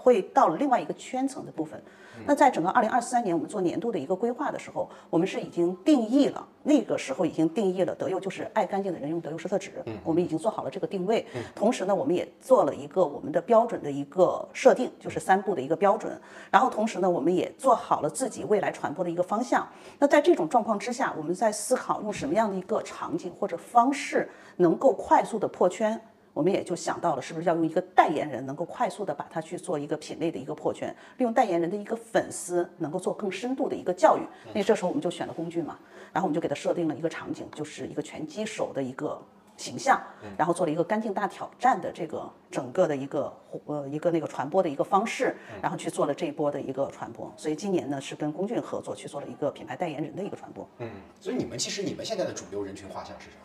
[0.00, 1.80] 会到了另外一个圈层的部分。
[2.26, 9.72] 那在整个二零二三年，我们做年度的一个规划的时候，我们是已经定义了，那个时候已经定义了德佑就是爱干净的人用德佑施特纸。
[10.04, 11.24] 我们已经做好了这个定位。
[11.54, 16.20] 同时呢，我们也做了一个我们的标准的一个设定，就是三步的一个标准。
[16.50, 19.66] 然后同时呢，我们也做好了自己未来传播的一个方向。
[19.98, 25.98] 那在这种状况之下，我们在思考用什么样的一个场景或者方式能够快速的破圈。
[26.32, 34.20] 我们也就想到了，是不是要用一个代言人，能够快速的把它去做一个品类的一个破圈，利用代言人的一个粉丝，能够做更深度的一个教育。
[34.54, 35.78] 那这时候我们就选了工具嘛，
[36.12, 39.20] 然后我们就给它设定了一个场景，就是一个拳击手的一个
[39.56, 40.00] 形象，
[40.38, 47.30] 然后做了一个干净大挑战的这个整个的一个呃一个那个传播的一个方式，然后去做了这一波的一个传播。
[47.36, 50.66] 所以今年呢是跟龚俊合作去做了一个品牌代言人的一个传播。
[50.78, 50.88] 嗯，
[51.20, 53.36] 所以你们其实你们现在的主流人群画像是啥？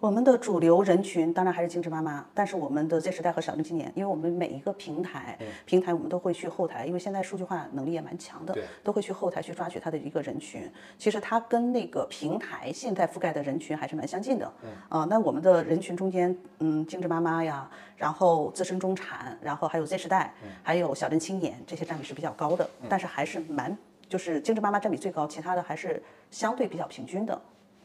[0.00, 10.62] 我们的主流人群当然还是精致妈妈，但是我们的 Z 时代和小镇青年，因为我们每一个平台，平台我们都会去后台，因为现在数据化能力也蛮强的对，都会去后台去抓取它的一个人群。
[10.96, 14.50] 其实它跟那个平台现在覆盖的人群还是蛮相近的。
[14.88, 20.32] 啊、那我们的人群中间，嗯，精致妈妈呀，然后资深中产，然后还有 Z 时代，
[20.62, 23.76] 还有小镇青年，这些占比是比较高的，但是还是蛮。
[24.08, 27.38] 就是精致妈妈占比最高，其他的还是相对比较平均的。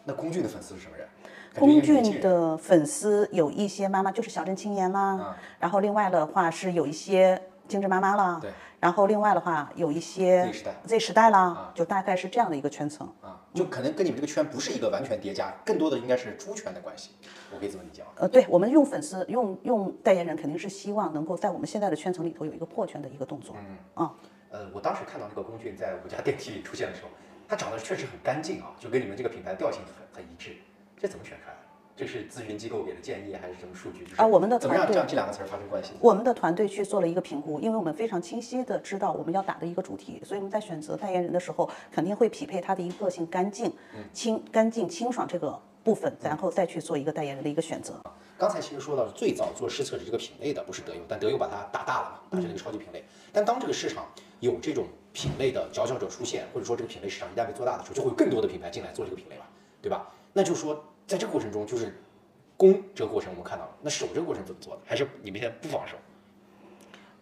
[0.05, 1.05] 那龚俊的粉丝是什么人？
[1.59, 13.07] 龚俊的粉丝有一些妈妈就是小镇青年啦，然后另外的话是有一些精致妈妈啦，对，然后另外的话有一些 Z 时代 Z 时代啦，就大概是这样的一个圈层。
[13.21, 17.11] 啊，就可能跟你们这个圈不是一个完全叠加，更多的应该是猪圈的关系，
[17.53, 18.09] 我可以这么理解吗？
[18.17, 23.55] 呃，对我们用粉丝用用代言人，肯定是希望能够在我们现在的圈层里头有一个破圈的一个动作。
[23.95, 24.09] 嗯，
[24.51, 27.09] 呃，我当时看到那个龚俊在我家电梯里出现的时候，
[27.47, 29.81] 他长得确实很干净啊，就跟你们这个品牌调性
[30.13, 30.55] 很很一致。
[30.99, 31.55] 这怎么选出来？
[31.97, 34.05] 这是咨询机构给的建议还是什么数据？
[34.17, 35.93] 啊我们的怎么让这样这两个词儿发生关系？
[36.01, 43.71] 我们的团队去做了一个评估，因为我们非常清晰的知道我们要打的一个主题，所以我们在选择代言人的时候，肯定会匹配他的一个个性干净、
[44.11, 47.93] 清干净清爽这个部分，然后再去做一个代言人的一个选择。
[48.37, 53.01] 刚才其实说到最早做湿厕纸这个品类的不是德佑，但德佑把它打大了嘛，打成了一个超级品类。
[53.31, 54.05] 但当这个市场
[54.41, 59.45] 有这种品类的佼佼者出现，或者说这个品类市场一旦被做大的时候，就会有更多的品牌进来做这个品类嘛，
[59.81, 60.11] 对吧？
[60.37, 61.95] 那就是说，在这个过程中，就是
[62.57, 64.81] 攻这个过程我们看到了，那守这个过程怎么做的？
[64.85, 65.95] 还是你们现在不防守？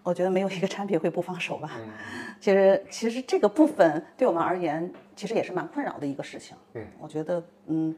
[0.02, 1.80] 我觉得没有一个产品会不防守吧。
[2.42, 6.58] 其实，其实这个部分对我们而言，其实也是蛮困扰的一个事情。
[6.74, 7.96] 嗯，我觉得，嗯，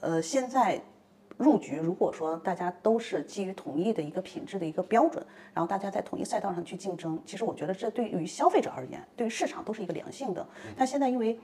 [0.00, 0.80] 呃，现在
[1.36, 10.44] 入局，如果说大家都是基于统一的一个品质的一个标准，然后大家在统一赛道上去竞争，其实我觉得这对于消费者而言，对于市场都是一个良性的。
[10.78, 11.38] 但现在因为，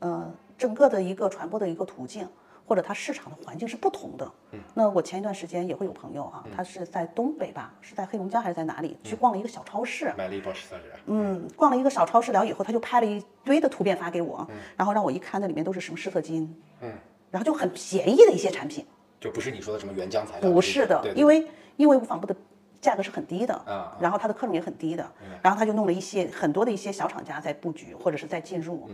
[0.00, 2.28] 呃，整个的一个传播的一个途径。
[2.68, 4.30] 或者它市场的环境是不同的，
[4.74, 16.46] 那我前一段时间也会有朋友啊，他是在东北吧，是在黑龙江还是在哪里去逛了一个小超市，买了一包湿厕纸，嗯，逛了一个小超市了以后，他就拍了一堆的图片发给我，然后让我一看，那里面都是什么湿厕巾，
[16.82, 16.92] 嗯，
[17.30, 18.84] 然后就很便宜的一些产品，
[19.18, 22.36] 就不是你说的什么原浆材料，不是的因为因为无纺布的
[22.82, 25.10] 价格是很低的，啊然后它的克重也很低的，
[25.42, 28.88] 然后他就弄了一些很多的一些小厂家在布局或者是在进入，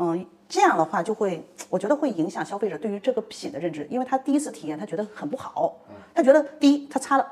[0.00, 5.76] 嗯，这样的话就会，我觉得会影响消费者对于这个品的认知，因为他第一次体验，他觉得很不好，
[6.14, 7.26] 他觉得第一，他擦了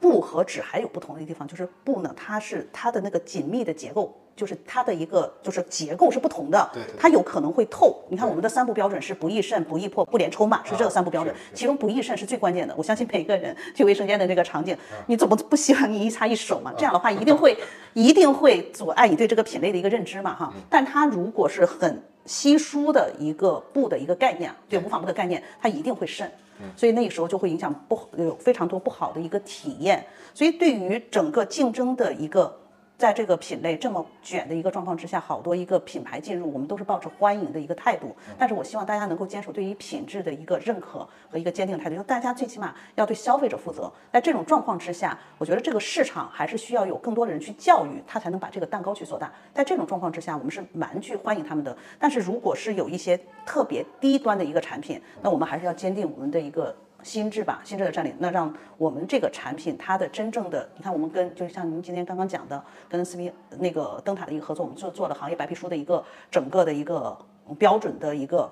[0.00, 4.12] 布和纸还有不同的地方，就是布呢，它是它的那个紧密的结构。
[4.36, 8.02] 就是它的一个就是结构是不同的，对对对它有可能会透。
[8.08, 11.40] 你看我们的三不标准是不易渗、不易破、不连抽嘛，是这个三不标准是。
[11.54, 12.74] 其中不易渗是最关键的。
[12.76, 16.74] 我相信每个人去卫生间的这个场景，你怎么不希望你一擦一手嘛？
[16.76, 17.56] 这样的话一定会
[17.94, 20.52] 一定会阻碍你对这个品类的一个认知嘛哈。
[20.68, 26.30] 但它如果是很稀疏的一个布的一个概念，对无纺布的概念，它一定会渗。
[26.76, 30.06] 所以那个时候就会影响不好有非常多不好的一个体验。
[30.32, 32.60] 所以对于整个竞争的一个。
[33.04, 38.16] 在这个品类这么卷的一个状况之下，好多一个品牌进入，我们都是抱着欢迎的一个态度。
[38.38, 43.92] 但是我希望大家能够坚守对于品质的一个认可和一个坚定态度，就大家最起码要对消费者负责。
[44.10, 49.30] 在这种状况之下，我觉得这个市场还是需要有更多的人去教育，他才能把这个蛋糕去做大。
[49.52, 51.76] 在这种状况之下，我们是蛮去欢迎他们的。
[51.98, 56.74] 但是如果是有一些特别低端的一个产品，那我们还是要坚定我们的一个。
[57.04, 67.16] 心智吧，心智的占领，那让我们这个产品它的真正的，你看我们跟就像您今天刚刚讲的，跟 C B 那个灯塔的一个合作，我们做做了行业白皮书的一个整个的一个
[67.58, 68.50] 标准的一个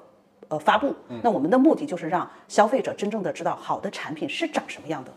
[0.49, 0.95] 呃发布。
[1.23, 5.11] 那我们的目的就是让消费者真正的知道好的产品是长什么样的，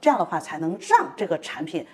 [0.00, 1.86] 这样的话才能让这个产品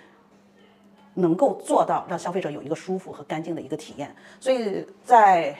[1.13, 4.13] 能够做到让消费者有一个舒服和干净的一个体验。
[4.39, 5.55] 所以在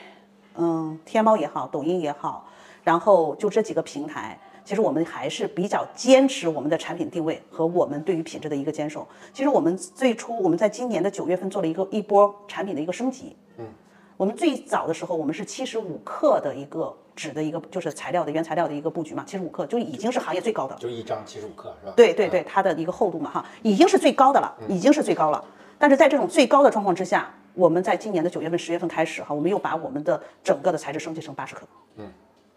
[0.55, 2.49] 嗯天猫也好，抖音也好，
[2.83, 4.39] 然后就这几个平台。
[4.65, 9.07] 其实我们还是比较坚持我们的产品定位和我们对于品质的一个坚守。
[9.33, 13.35] 其实我们最初我们在今年的九月份做了一个一波产品的一个升级。
[13.57, 13.65] 嗯，
[14.17, 20.75] 我们最早的时候我们是七十五克的一个纸的一个就是材料的原材料的一个布局嘛，七十五克就已经是行业最高的。
[20.75, 21.93] 就一张七十五克是吧？
[21.95, 25.43] 对对对，它的一个厚度嘛哈，已经是最高的了，已经是最高了。
[25.77, 31.67] 但是在这种最高的状况之下，我们在今年的九月份、十月份开始哈，我们又把我们的整个的材质升级成八十克。
[31.97, 32.09] 嗯，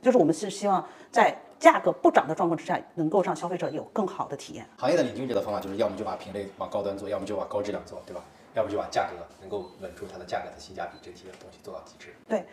[0.07, 4.65] 就是我们是希望在价格不涨的状况之下，能够让消费者有更好的体验。
[4.77, 8.23] 行业的领军者的方法就是要么就把品类往高端做，要么就把高质量做，对吧？
[8.55, 12.15] 要不就把价格能够稳住它的价格的性价比这些东西做到极致。
[12.29, 12.47] 对，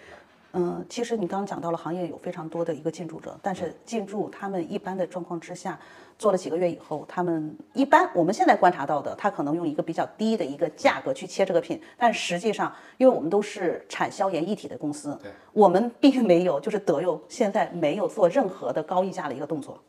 [0.56, 5.80] 嗯，其实你刚刚讲到了行业有非常多的一个进驻者，但是进驻他们一般的状况之下，
[6.20, 19.82] 做了几个月以后，他们一般我们现在观察到的，他可能用一个比较低的一个价格去切这个品，但实际上，因为我们都是产销研一体的公司，对，我们并没有就是德佑现在没有做任何的高溢价的一个动作。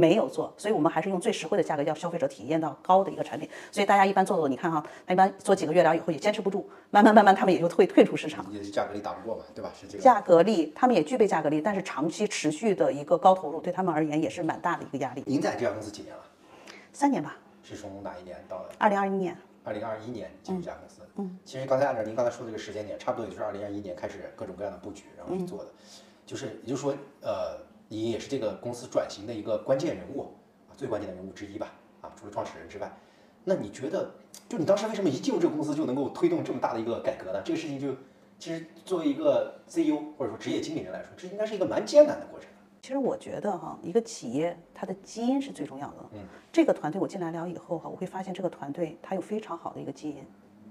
[0.00, 3.48] 没有做，所以我们还是用最实惠的价格，让消费者体验到高的一个产品。
[3.70, 8.44] 所以大家一般做做，你看哈，他一般做几个月了以后也坚持不住，慢慢慢慢他们也就会退出市场。
[8.50, 9.70] 也是价格力打不过嘛，对吧？
[9.78, 10.02] 是这个。
[10.02, 15.22] 价格力，他们也具备价格力，但是长期持续的一个高投入，对他们而言也是蛮大的一个压力。
[15.26, 16.22] 您在这家公司几年了？
[16.92, 17.36] 三年吧。
[17.62, 18.70] 是从哪一年到的？
[18.78, 19.36] 二零二一年。
[19.62, 21.02] 二零二一年进入这家公司。
[21.16, 21.38] 嗯。
[21.44, 25.70] 其实刚才按照您刚才说的这个时间点，差不多也就是二零二一年开始各种各样的布局，然后去做的。
[26.26, 30.26] 就是也就是说，呃，您也是这个公司转型的一个关键人物。
[30.76, 31.70] 最关键的人物之一吧，
[32.00, 32.90] 啊，除了创始人之外，
[33.44, 34.10] 那你觉得，
[34.48, 37.42] 就你当时为什么一进入这个公司就能够推动这么大的一个改革呢？
[37.44, 37.94] 这个事情就，
[38.38, 42.48] 其实作为一个 CEO 或者说职业经理人来说，这应该是一个蛮艰难的过程。
[42.80, 45.96] 其实我觉得哈，一个企业它的基因是最重要的。
[46.12, 46.20] 嗯，
[46.50, 50.24] 这个团队我进来了以后哈，我会发现这个团队它有非常好的一个基因。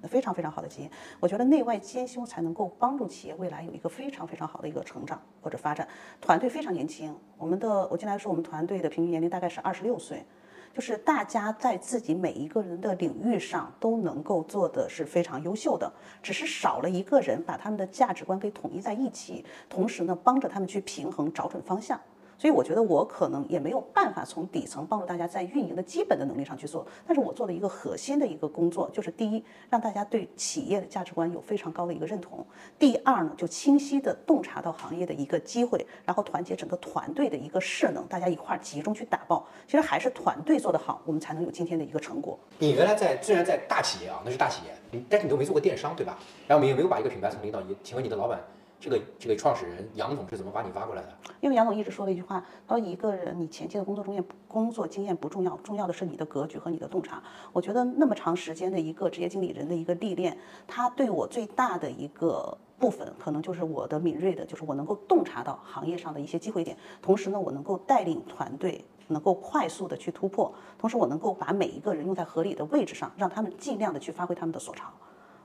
[0.07, 0.89] 非常非常好的基因，
[1.19, 5.87] 我觉得内外兼修才能够帮助企业未来有一个非常非常好的一个成长或者发展。
[6.21, 10.25] 团队非常年轻，我们的我进来说我们团队的平均年龄大概是二十六岁，
[10.73, 15.91] 就是大家在自己每一个人的领域上都能够做的是非常优秀的，
[16.21, 21.99] 只是少了一个人把他们的价值观给统一在一起，同时呢帮着他们去平衡找准方向。
[22.39, 32.39] 所以我觉得我可能也没有办法从底层帮助大家在运营的基本的能力上去做，但是我做了一个核心的一个工作，就是第一，让大家对企业的价值观有非常高的一个认同；
[32.79, 39.45] 第二呢，就清晰的洞察到行业的一个机会，然后团结整个团队的一个势能，大家一块儿集中去打爆。
[39.67, 42.39] 其实还是团队做得好，我们才能有今天的一个成果。
[42.57, 46.17] 你原来在虽然在大企业啊，那是大企业，但是你都没做过电商，对吧？
[46.47, 48.39] 然后没有没有把一个品牌从零到一，请问你的老板？
[48.79, 51.09] 这个这个创始人杨总是怎么把你挖过来的？
[51.41, 57.21] 因为杨总一直说了一句话，他说一个人你前期的工作经验工作经验不重要，重要的是你的格局和你的洞察。
[57.51, 74.93] 我觉得那么长时间的一个职业经理人的一个历练，他对我最大的一个部分，可能就是我的敏锐的，就是我能够洞察到行业上的一些机会点，同时呢，我能够带领团队能够快速的去突破，同时我能够把每一个人用在合理的位置上，让他们尽量的去发挥他们的所长。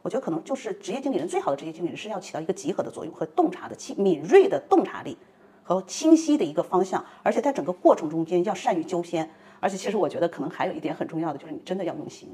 [0.04, 5.16] 我觉得可能就是职业经理人最好的职业经理人是要起到一个集合的作用和洞察的清敏锐的洞察力
[5.62, 9.30] 和清晰的一个方向，而且在整个过程中间要善于纠偏，
[9.60, 12.28] 而且其实我觉得可能还有一点很重要的就是你真的要用心，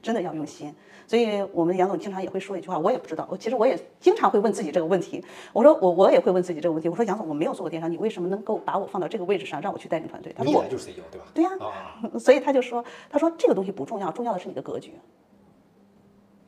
[0.00, 0.72] 真的要用心。
[1.08, 5.24] 所以我们杨总经常也会说一句话，我也不知道，我其实我也经常会问自己这个问题。
[5.52, 10.32] 我说我我也会问自己这个问题，我说杨总我没有做过电商，你为什么能够把我放到这个位置上让我去带领团队？
[10.38, 11.26] 他说我就是 CEO 对吧？
[11.34, 11.50] 对呀，
[12.16, 14.92] 所以他就说他说这个东西不重要，重要的是你的格局。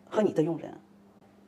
[0.08, 0.72] 和你的用人，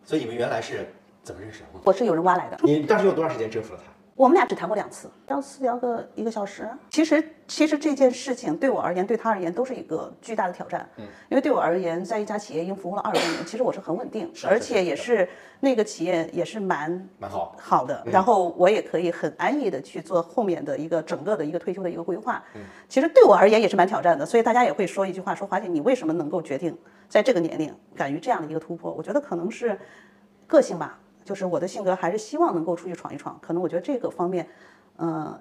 [0.05, 0.89] 所以你们原来是
[1.23, 1.67] 怎么认识的？
[1.85, 2.59] 我是有人挖来的。
[2.63, 3.93] 你当时用多长时间征服了他？
[4.21, 6.69] 我们俩只谈过两次，聊私聊个一个小时。
[6.91, 10.87] 其实，其实这件事情对我而言，对他而言都是一个巨大的挑战。
[10.99, 15.27] 嗯，因为对我而言，在一家企业已经服务了二十多年， 其实我是很稳定，而且也是
[15.61, 18.03] 那个企业也是蛮蛮好好的。
[18.05, 22.45] 然后我也可以很安逸的去做后面的一个整个的一个退休的一个规划。
[22.55, 22.61] 嗯，
[22.91, 24.27] 其实对我而言也是蛮挑战的。
[24.27, 26.77] 所以大家也会说一句话，说华姐，你为什么能够决定
[27.09, 28.93] 在这个年龄敢于这样的一个突破？
[28.93, 29.81] 我觉得可能是
[30.47, 30.99] 个性吧，
[31.31, 33.39] 就是我的性格还是希望能够出去闯一闯。
[33.41, 34.45] 可能我觉得这个方面。
[34.97, 35.41] 呃，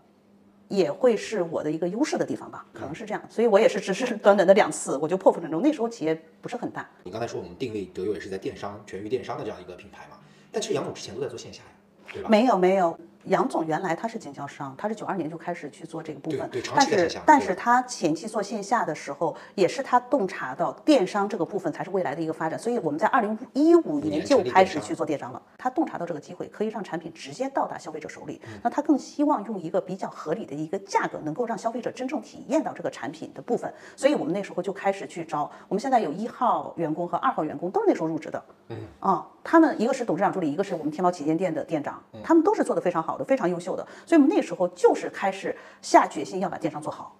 [0.70, 5.60] 也会是我的一个优势的地方吧，可能是这样，所以我也是只是 短短的两次，我就破釜沉舟。
[5.60, 6.88] 那时候企业不是很大。
[7.04, 10.18] 你刚才说我们定位德佑也是在电商、全域电商的这样一个品牌嘛？
[10.52, 11.70] 但其实杨总之前都在做线下呀，
[12.14, 12.30] 对吧？
[12.30, 12.98] 没有没有。
[13.26, 25.42] 杨总原来他是经销商，他是九二年就开始去做这个部分，对，但是但是他前期做线下的时候，也是他洞察到电商这个部分才是未来的一个发展，所以我们在二零一五年就开始去做电商了。
[25.58, 33.72] 他洞察到这个机会，可以让产品直接到达消费者手里，那他更希望用一个比较合理的一个价格，能够让消费者真正体验到这个产品的部分。
[33.96, 43.86] 所以我们那时候就开始去招，我们现在有一号员工和二号员工都是那时候入职的，嗯啊，他们一个是董事长助理，一个是我们天猫旗舰店的店长，他们都是做的非常好的，非常优秀的。
[44.06, 47.16] 所以我们那时候就是开始下决心要把电商做好，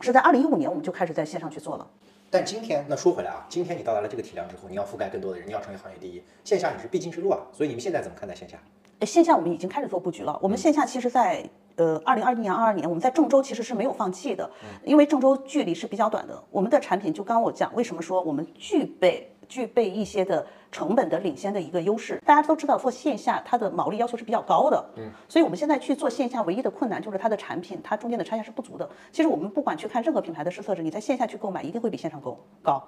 [0.00, 1.86] 是在二零一五年我们就开始在线上去做了。
[2.30, 7.38] 但今天那说回来啊，今天你到达了这个体量之后，你要覆盖更多的人，你要成为行业第一，线下你是必经之路啊。
[7.52, 8.58] 所以你们现在怎么看待线下？
[9.06, 10.38] 线下我们已经开始做布局了。
[10.40, 11.44] 我们线下其实，在
[11.76, 14.48] 呃二零二一年、二二年，我们在郑州其实是没有放弃的，
[14.84, 16.42] 因为郑州距离是比较短的。
[16.50, 19.28] 我们的产品就刚我讲，为什么说我们具备。
[19.52, 22.18] 具备一些的成本的领先的一个优势。
[22.24, 28.88] 大家都知道，做线下它的毛利要求是比较高的，嗯，所以我们现在去做线下，唯一的困难就是它的产品它中间的差价是不足的。
[29.10, 32.82] 其实我们不管去看任何品牌的试测试，你在线下去购买一定会比线上购高。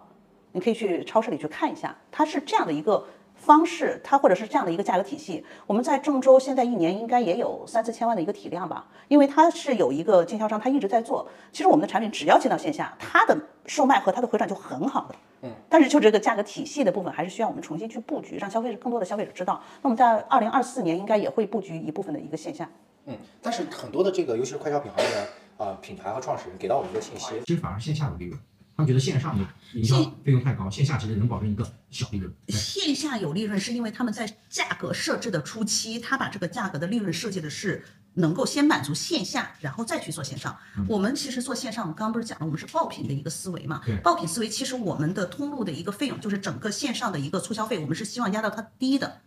[0.52, 3.04] 你可以去超市里去看一下，它是这样的一个。
[3.44, 11.28] 方式，它或者是这样的一个价格体系，我们在郑州现在一年应该也有三四千万的一个体量吧，因为它是有一个经销商，他一直在做。
[11.52, 13.36] 其实我们的产品只要进到线下，它的
[13.66, 15.14] 售卖和它的回转就很好的。
[15.42, 19.62] 嗯，但是就这个价格体系的部分，还是需要我们重新去布局，让消费者更多的消费者知道。
[19.82, 22.66] 那我们在二零二四年应该也会布局一部分的一个线下。
[23.04, 28.40] 嗯，但是很多的这个，尤其是快消品行业的啊品牌和创始人给到我们的信息，其实反而线下的利润。
[28.76, 29.44] 他们觉得线上的
[29.74, 32.32] 营销费用太高，线下其实能保证一个小利润。
[32.48, 40.56] 线下有利润是因为他们在价格设置的初期，他把这个价格的利润设计的是能够先满足线下，然后再去做线上。
[40.88, 43.80] 我们其实做线上，我刚刚不是讲了，我们是爆品的一个思维嘛？
[44.02, 49.20] 爆品思维其实我们的通路的一个费用就是整个线上的一个促销费，我们是希望压到它低的。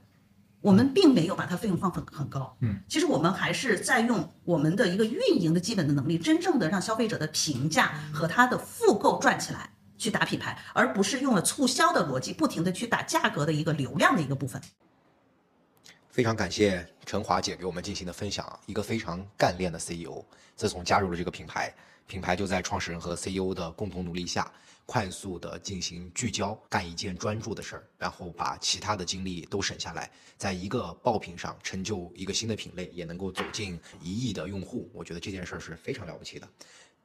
[0.61, 14.61] 我们并没有把它费用放很很高，嗯，其实我们还是在用我们的一个运营的基本的能力，真正的让消费者的评价和他的复购转起来，去打品牌，而不是用了促销的逻辑，不停的去打价格的一个流量的一个部分。
[16.09, 20.23] 非常感谢陈华姐给我们进行的分享，一个非常干练的 CEO，
[20.55, 21.71] 自从加入了这个品牌，
[22.07, 24.51] 品牌就在创始人和 CEO 的共同努力下。
[24.89, 36.47] 快速的进行聚焦，干一件专注的事儿，然后把其他的精力都省下来，在一个爆品上成就一个新的品类，也能够走进一亿的用户，我觉得这件事儿是非常了不起的。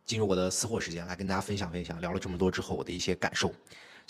[0.07, 3.53] 进入我的私货时间，来跟大家分享分享，聊了这么多之后我的一些感受。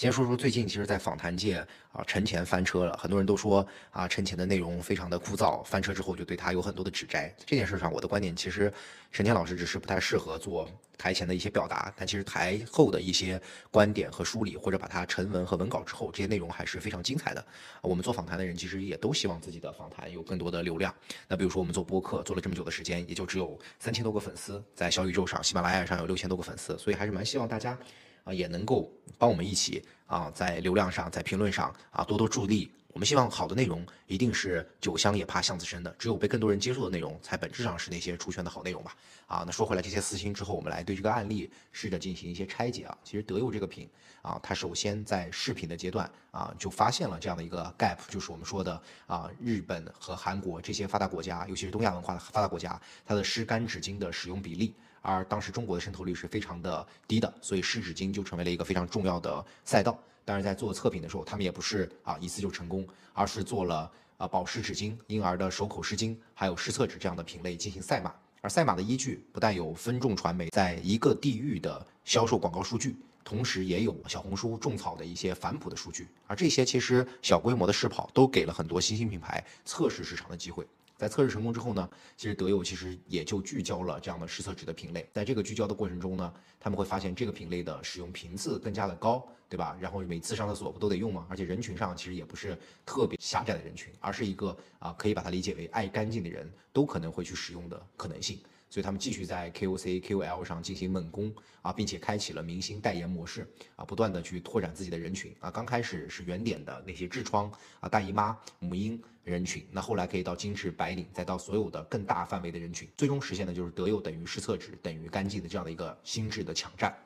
[0.03, 7.33] 先说说最近，其实，在访谈界啊，陈前翻车了，很多人都说啊，陈前的内容非常的枯燥，翻车之后就对他有很多的指摘。
[7.47, 8.73] 这件事上，我的观点其实，
[9.13, 13.41] 陈前老师只是不太适合做台前的一些表达，但其实台后的一些
[13.71, 17.47] 观点和梳理，或者把它成文和文稿之后，这些内容还是非常精彩的。
[17.81, 20.93] 我们做访谈的人其实也都希望自己的访谈有更多的流量。
[21.29, 27.79] 那比如说我们做播客做了这么久的时间，也就只有三千多个粉丝，在小宇宙上、喜马拉雅上有六千多个粉丝，所以还是蛮希望大家。
[28.25, 32.71] 啊，也能够帮我们一起啊，在流量上，在评论上啊，多多助力。
[32.95, 38.95] 我们希望好的内容一定是酒香也怕巷子深的，只有被更多人接受的内容，才本质上是那些出圈的好内容吧。
[39.27, 42.99] 啊，那说回来，这些私心之后，我们来对这个案例试着进行一些拆解啊。
[43.03, 43.89] 其实德佑这个品
[44.23, 54.75] 啊，它首先在试品的阶段啊，就发现了这样的一个 gap，就是我们说的啊，日本和韩国这些发达国家，尤其是东亚文化的发达国家，它的湿干纸巾的使用比例。
[55.05, 59.99] 而当时中国的渗透率是非常的低的，所以湿纸巾就成为了一个非常重要的赛道。
[60.25, 68.15] 当然，在做测评的时候，他们也不是啊一次就成功，而是做了啊保湿纸巾、婴儿的手口湿巾，还有湿厕纸这样的品类进行赛马。
[68.41, 76.09] 而赛马的依据不但有分众传媒在一个地域的销售广告数据，同时也有小红书种草的一些反哺的数据。
[76.27, 80.67] 而这些其实小规模的试跑都给了很多新兴品牌测试市场的机会。
[80.97, 85.05] 在测试成功之后呢，其实德佑其实也就聚焦了这样的试测纸的品类。
[85.13, 89.77] 在这个聚焦的过程中呢，他们会发现这个品类的使用频次更加的高，对吧？
[89.81, 91.27] 然后每次上厕所不都得用吗？
[91.29, 92.57] 而且人群上其实也不是
[92.87, 98.39] 特别狭窄的人群，而是一个啊，可以把它理解为爱干净的人都可能会去使用的可能性。
[98.73, 103.47] 所以他们继续在 KOC、KOL 上进行猛攻啊，并且开启了明星代言模式
[103.77, 105.51] 啊，不断的去拓展自己的人群啊。
[105.51, 116.97] 刚开始是原点的那些痔疮啊、大姨妈、母婴人群，那后来可以到精致白领，再到所有的更大范围的人群，最终实现的就是德佑等于湿厕纸等于干净的这样的一个心智的抢占。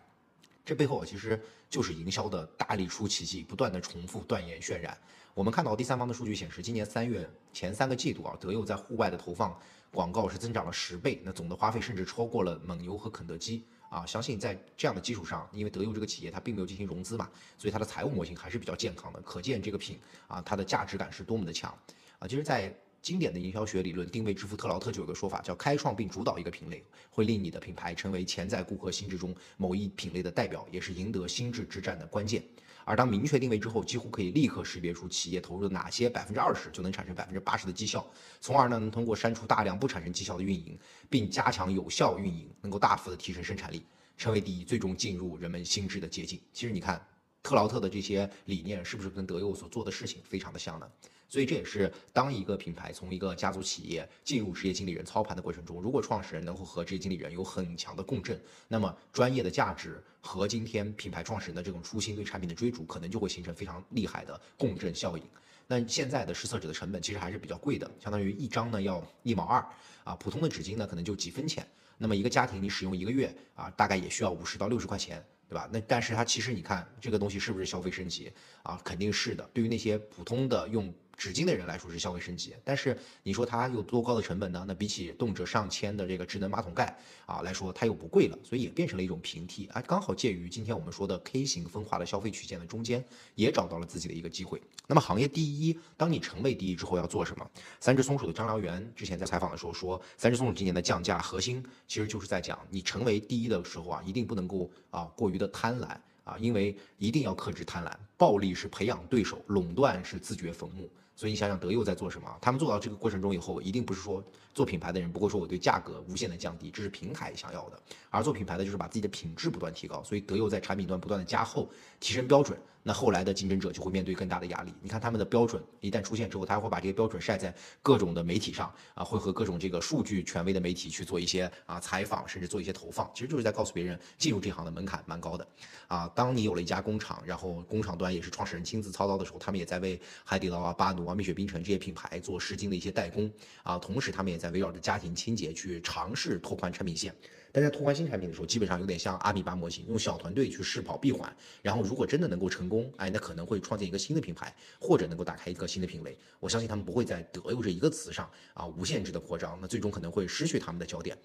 [0.65, 4.97] 这背后其实就是营销的大力出奇迹，不断的重复、断言、渲染。
[5.35, 9.53] 我们看到第三方的数据显示，今年三月前三个季度啊，德佑在户外的投放。
[9.93, 14.05] 广告是增长了十倍，那总的花费甚至超过了蒙牛和肯德基啊！
[14.05, 19.21] 相信在这样的基础上，因为德佑这个企业它并没有进行融资嘛，所以它的财务模型还是比较健康的。
[19.23, 21.71] 可见这个品啊，它的价值感是多么的强
[22.19, 22.29] 啊！
[22.29, 32.43] 其实，在经典的营销学理论定位之父特劳特就有个说法，叫开创并主导一个品类，会令你的品牌成为潜在顾客心智中某一品类的代表，也是赢得心智之战的关键。
[32.87, 38.09] 而当明确定位之后，几乎可以立刻识别出企业投入的哪些百分之二十就能产生百分之八十的绩效，
[38.41, 40.79] 从而呢能通过删除大量不产生绩效的运营，
[41.11, 43.85] 并加强有效运营，能够大幅的提升生产力，
[44.17, 46.41] 成为第一，最终进入人们心智的捷径。
[46.53, 47.05] 其实你看，
[47.43, 50.89] 特劳特的这些理念是不是跟德佑所做的事情非常的像呢？
[51.29, 65.23] 所以这也是当一个品牌从一个家族企业进入职业经理人操盘的过程中，如果创始人能够和职业经理人有很强的共振，那么专业的价值和今天品牌创始人的这种初心对产品的追逐，可能就会形成非常厉害的共振效应。
[65.69, 69.65] 那现在的湿厕纸的成本其实还是比较贵的，相当于一张呢要一毛二
[70.05, 71.67] 啊，普通的纸巾呢可能就几分钱。
[71.97, 75.25] 那么一个家庭你使用一个月啊，大概也需要五十到六十块钱。
[75.49, 75.71] 对吧？
[75.73, 78.33] 那但是它其实你看这个东西是不是消费升级
[78.65, 78.81] 啊？
[78.83, 79.49] 肯定是的。
[79.55, 84.65] 对于那些普通的用纸巾的人来说是消费升级，但是你说它有多高的成本呢？
[84.69, 86.95] 那比起动辄上千的这个智能马桶盖
[87.25, 93.03] 啊来说，它又不贵了，所以也变成了一种平替啊，刚好介于今天我们说的 K 型分化的消费曲线的中间，
[93.35, 94.61] 也找到了自己的一个机会。
[94.87, 97.51] 那么行业第一，当你成为第一之后要做什么？
[97.81, 110.91] 三只松鼠的张燎原之前在采访的时候说，三只松鼠今年的降价核心其实就是在讲，你成为第一的时候啊，一定不能够啊过于的贪婪啊，因为一定要克制贪婪，暴利是培养对手，垄断是自掘坟墓。
[111.17, 112.29] 所以你想想德佑在做什么？
[112.43, 117.77] 他们做到这个过程中以后，一定不是说做品牌的人不会说我对价格无限的降低，这是平台想要的；
[118.11, 120.03] 而做品牌的就是把自己的品质不断提高。
[120.05, 122.59] 所以德佑在产品端不断的加厚，提升标准。
[122.87, 124.73] 那后来的竞争者就会面对更大的压力。
[124.81, 135.45] 你看他们的标准一旦出现之后，他会把这些标准晒在各种的媒体上啊，会和各种这个数据权威的媒体去做一些啊采访，甚至做一些投放，其实就是在告诉别人进入这行的门槛蛮高的
[135.89, 136.09] 啊。
[136.15, 143.29] 当你有了一家工厂，然后工厂端也是创始人亲自操刀的时候，他们也在为海底捞啊、巴奴啊、蜜雪冰城这些品牌做湿巾的一些代工
[143.65, 147.13] 啊，同时他们也在围绕着家庭清洁去尝试拓宽产品线。
[147.57, 156.19] 但在拓宽新产品的时候，基本上有点像阿米巴模型，用小团队去试跑闭环，然后如果真的能够成功，哎，那可能会创建一个新的品牌，或者能够打开一个新的品类。
[156.39, 161.17] 我相信他们不会在德佑这一个词上啊无限制的扩张，那最终可能会失去他们的焦点。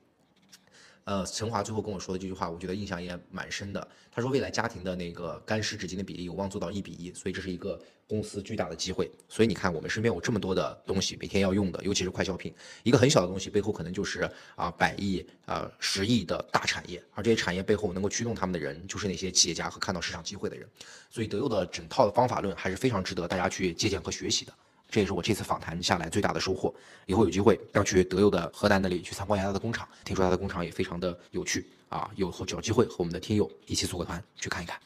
[1.03, 3.85] 呃，陈华最后跟我说的这句话，我觉得印象也蛮深的。
[4.11, 9.09] 他说，未来家庭的那个干湿纸巾的比例有望做到一比一，所以这是一个公司巨大的机会。
[9.27, 20.69] 所以你看，我们身边有这么多的东西，每天要用的，尤其是快消品，一个很小的东西背后可能就是啊百亿、啊十亿的大产业，而这些产业背后能够驱动他们的人，就是那些企业家和看到市场机会的人。
[21.09, 24.53] 所以德佑的整套的方法论还是非常值得大家去借鉴和学习的。
[24.91, 26.71] 这也是我这次访谈下来最大的收获。
[27.05, 32.11] 以后有机会要去德佑的河南那里去参观一下他的工厂，听说他的工厂也非常的有趣啊！
[32.15, 34.77] 有找机会和我们的听友一起组个团去看一看。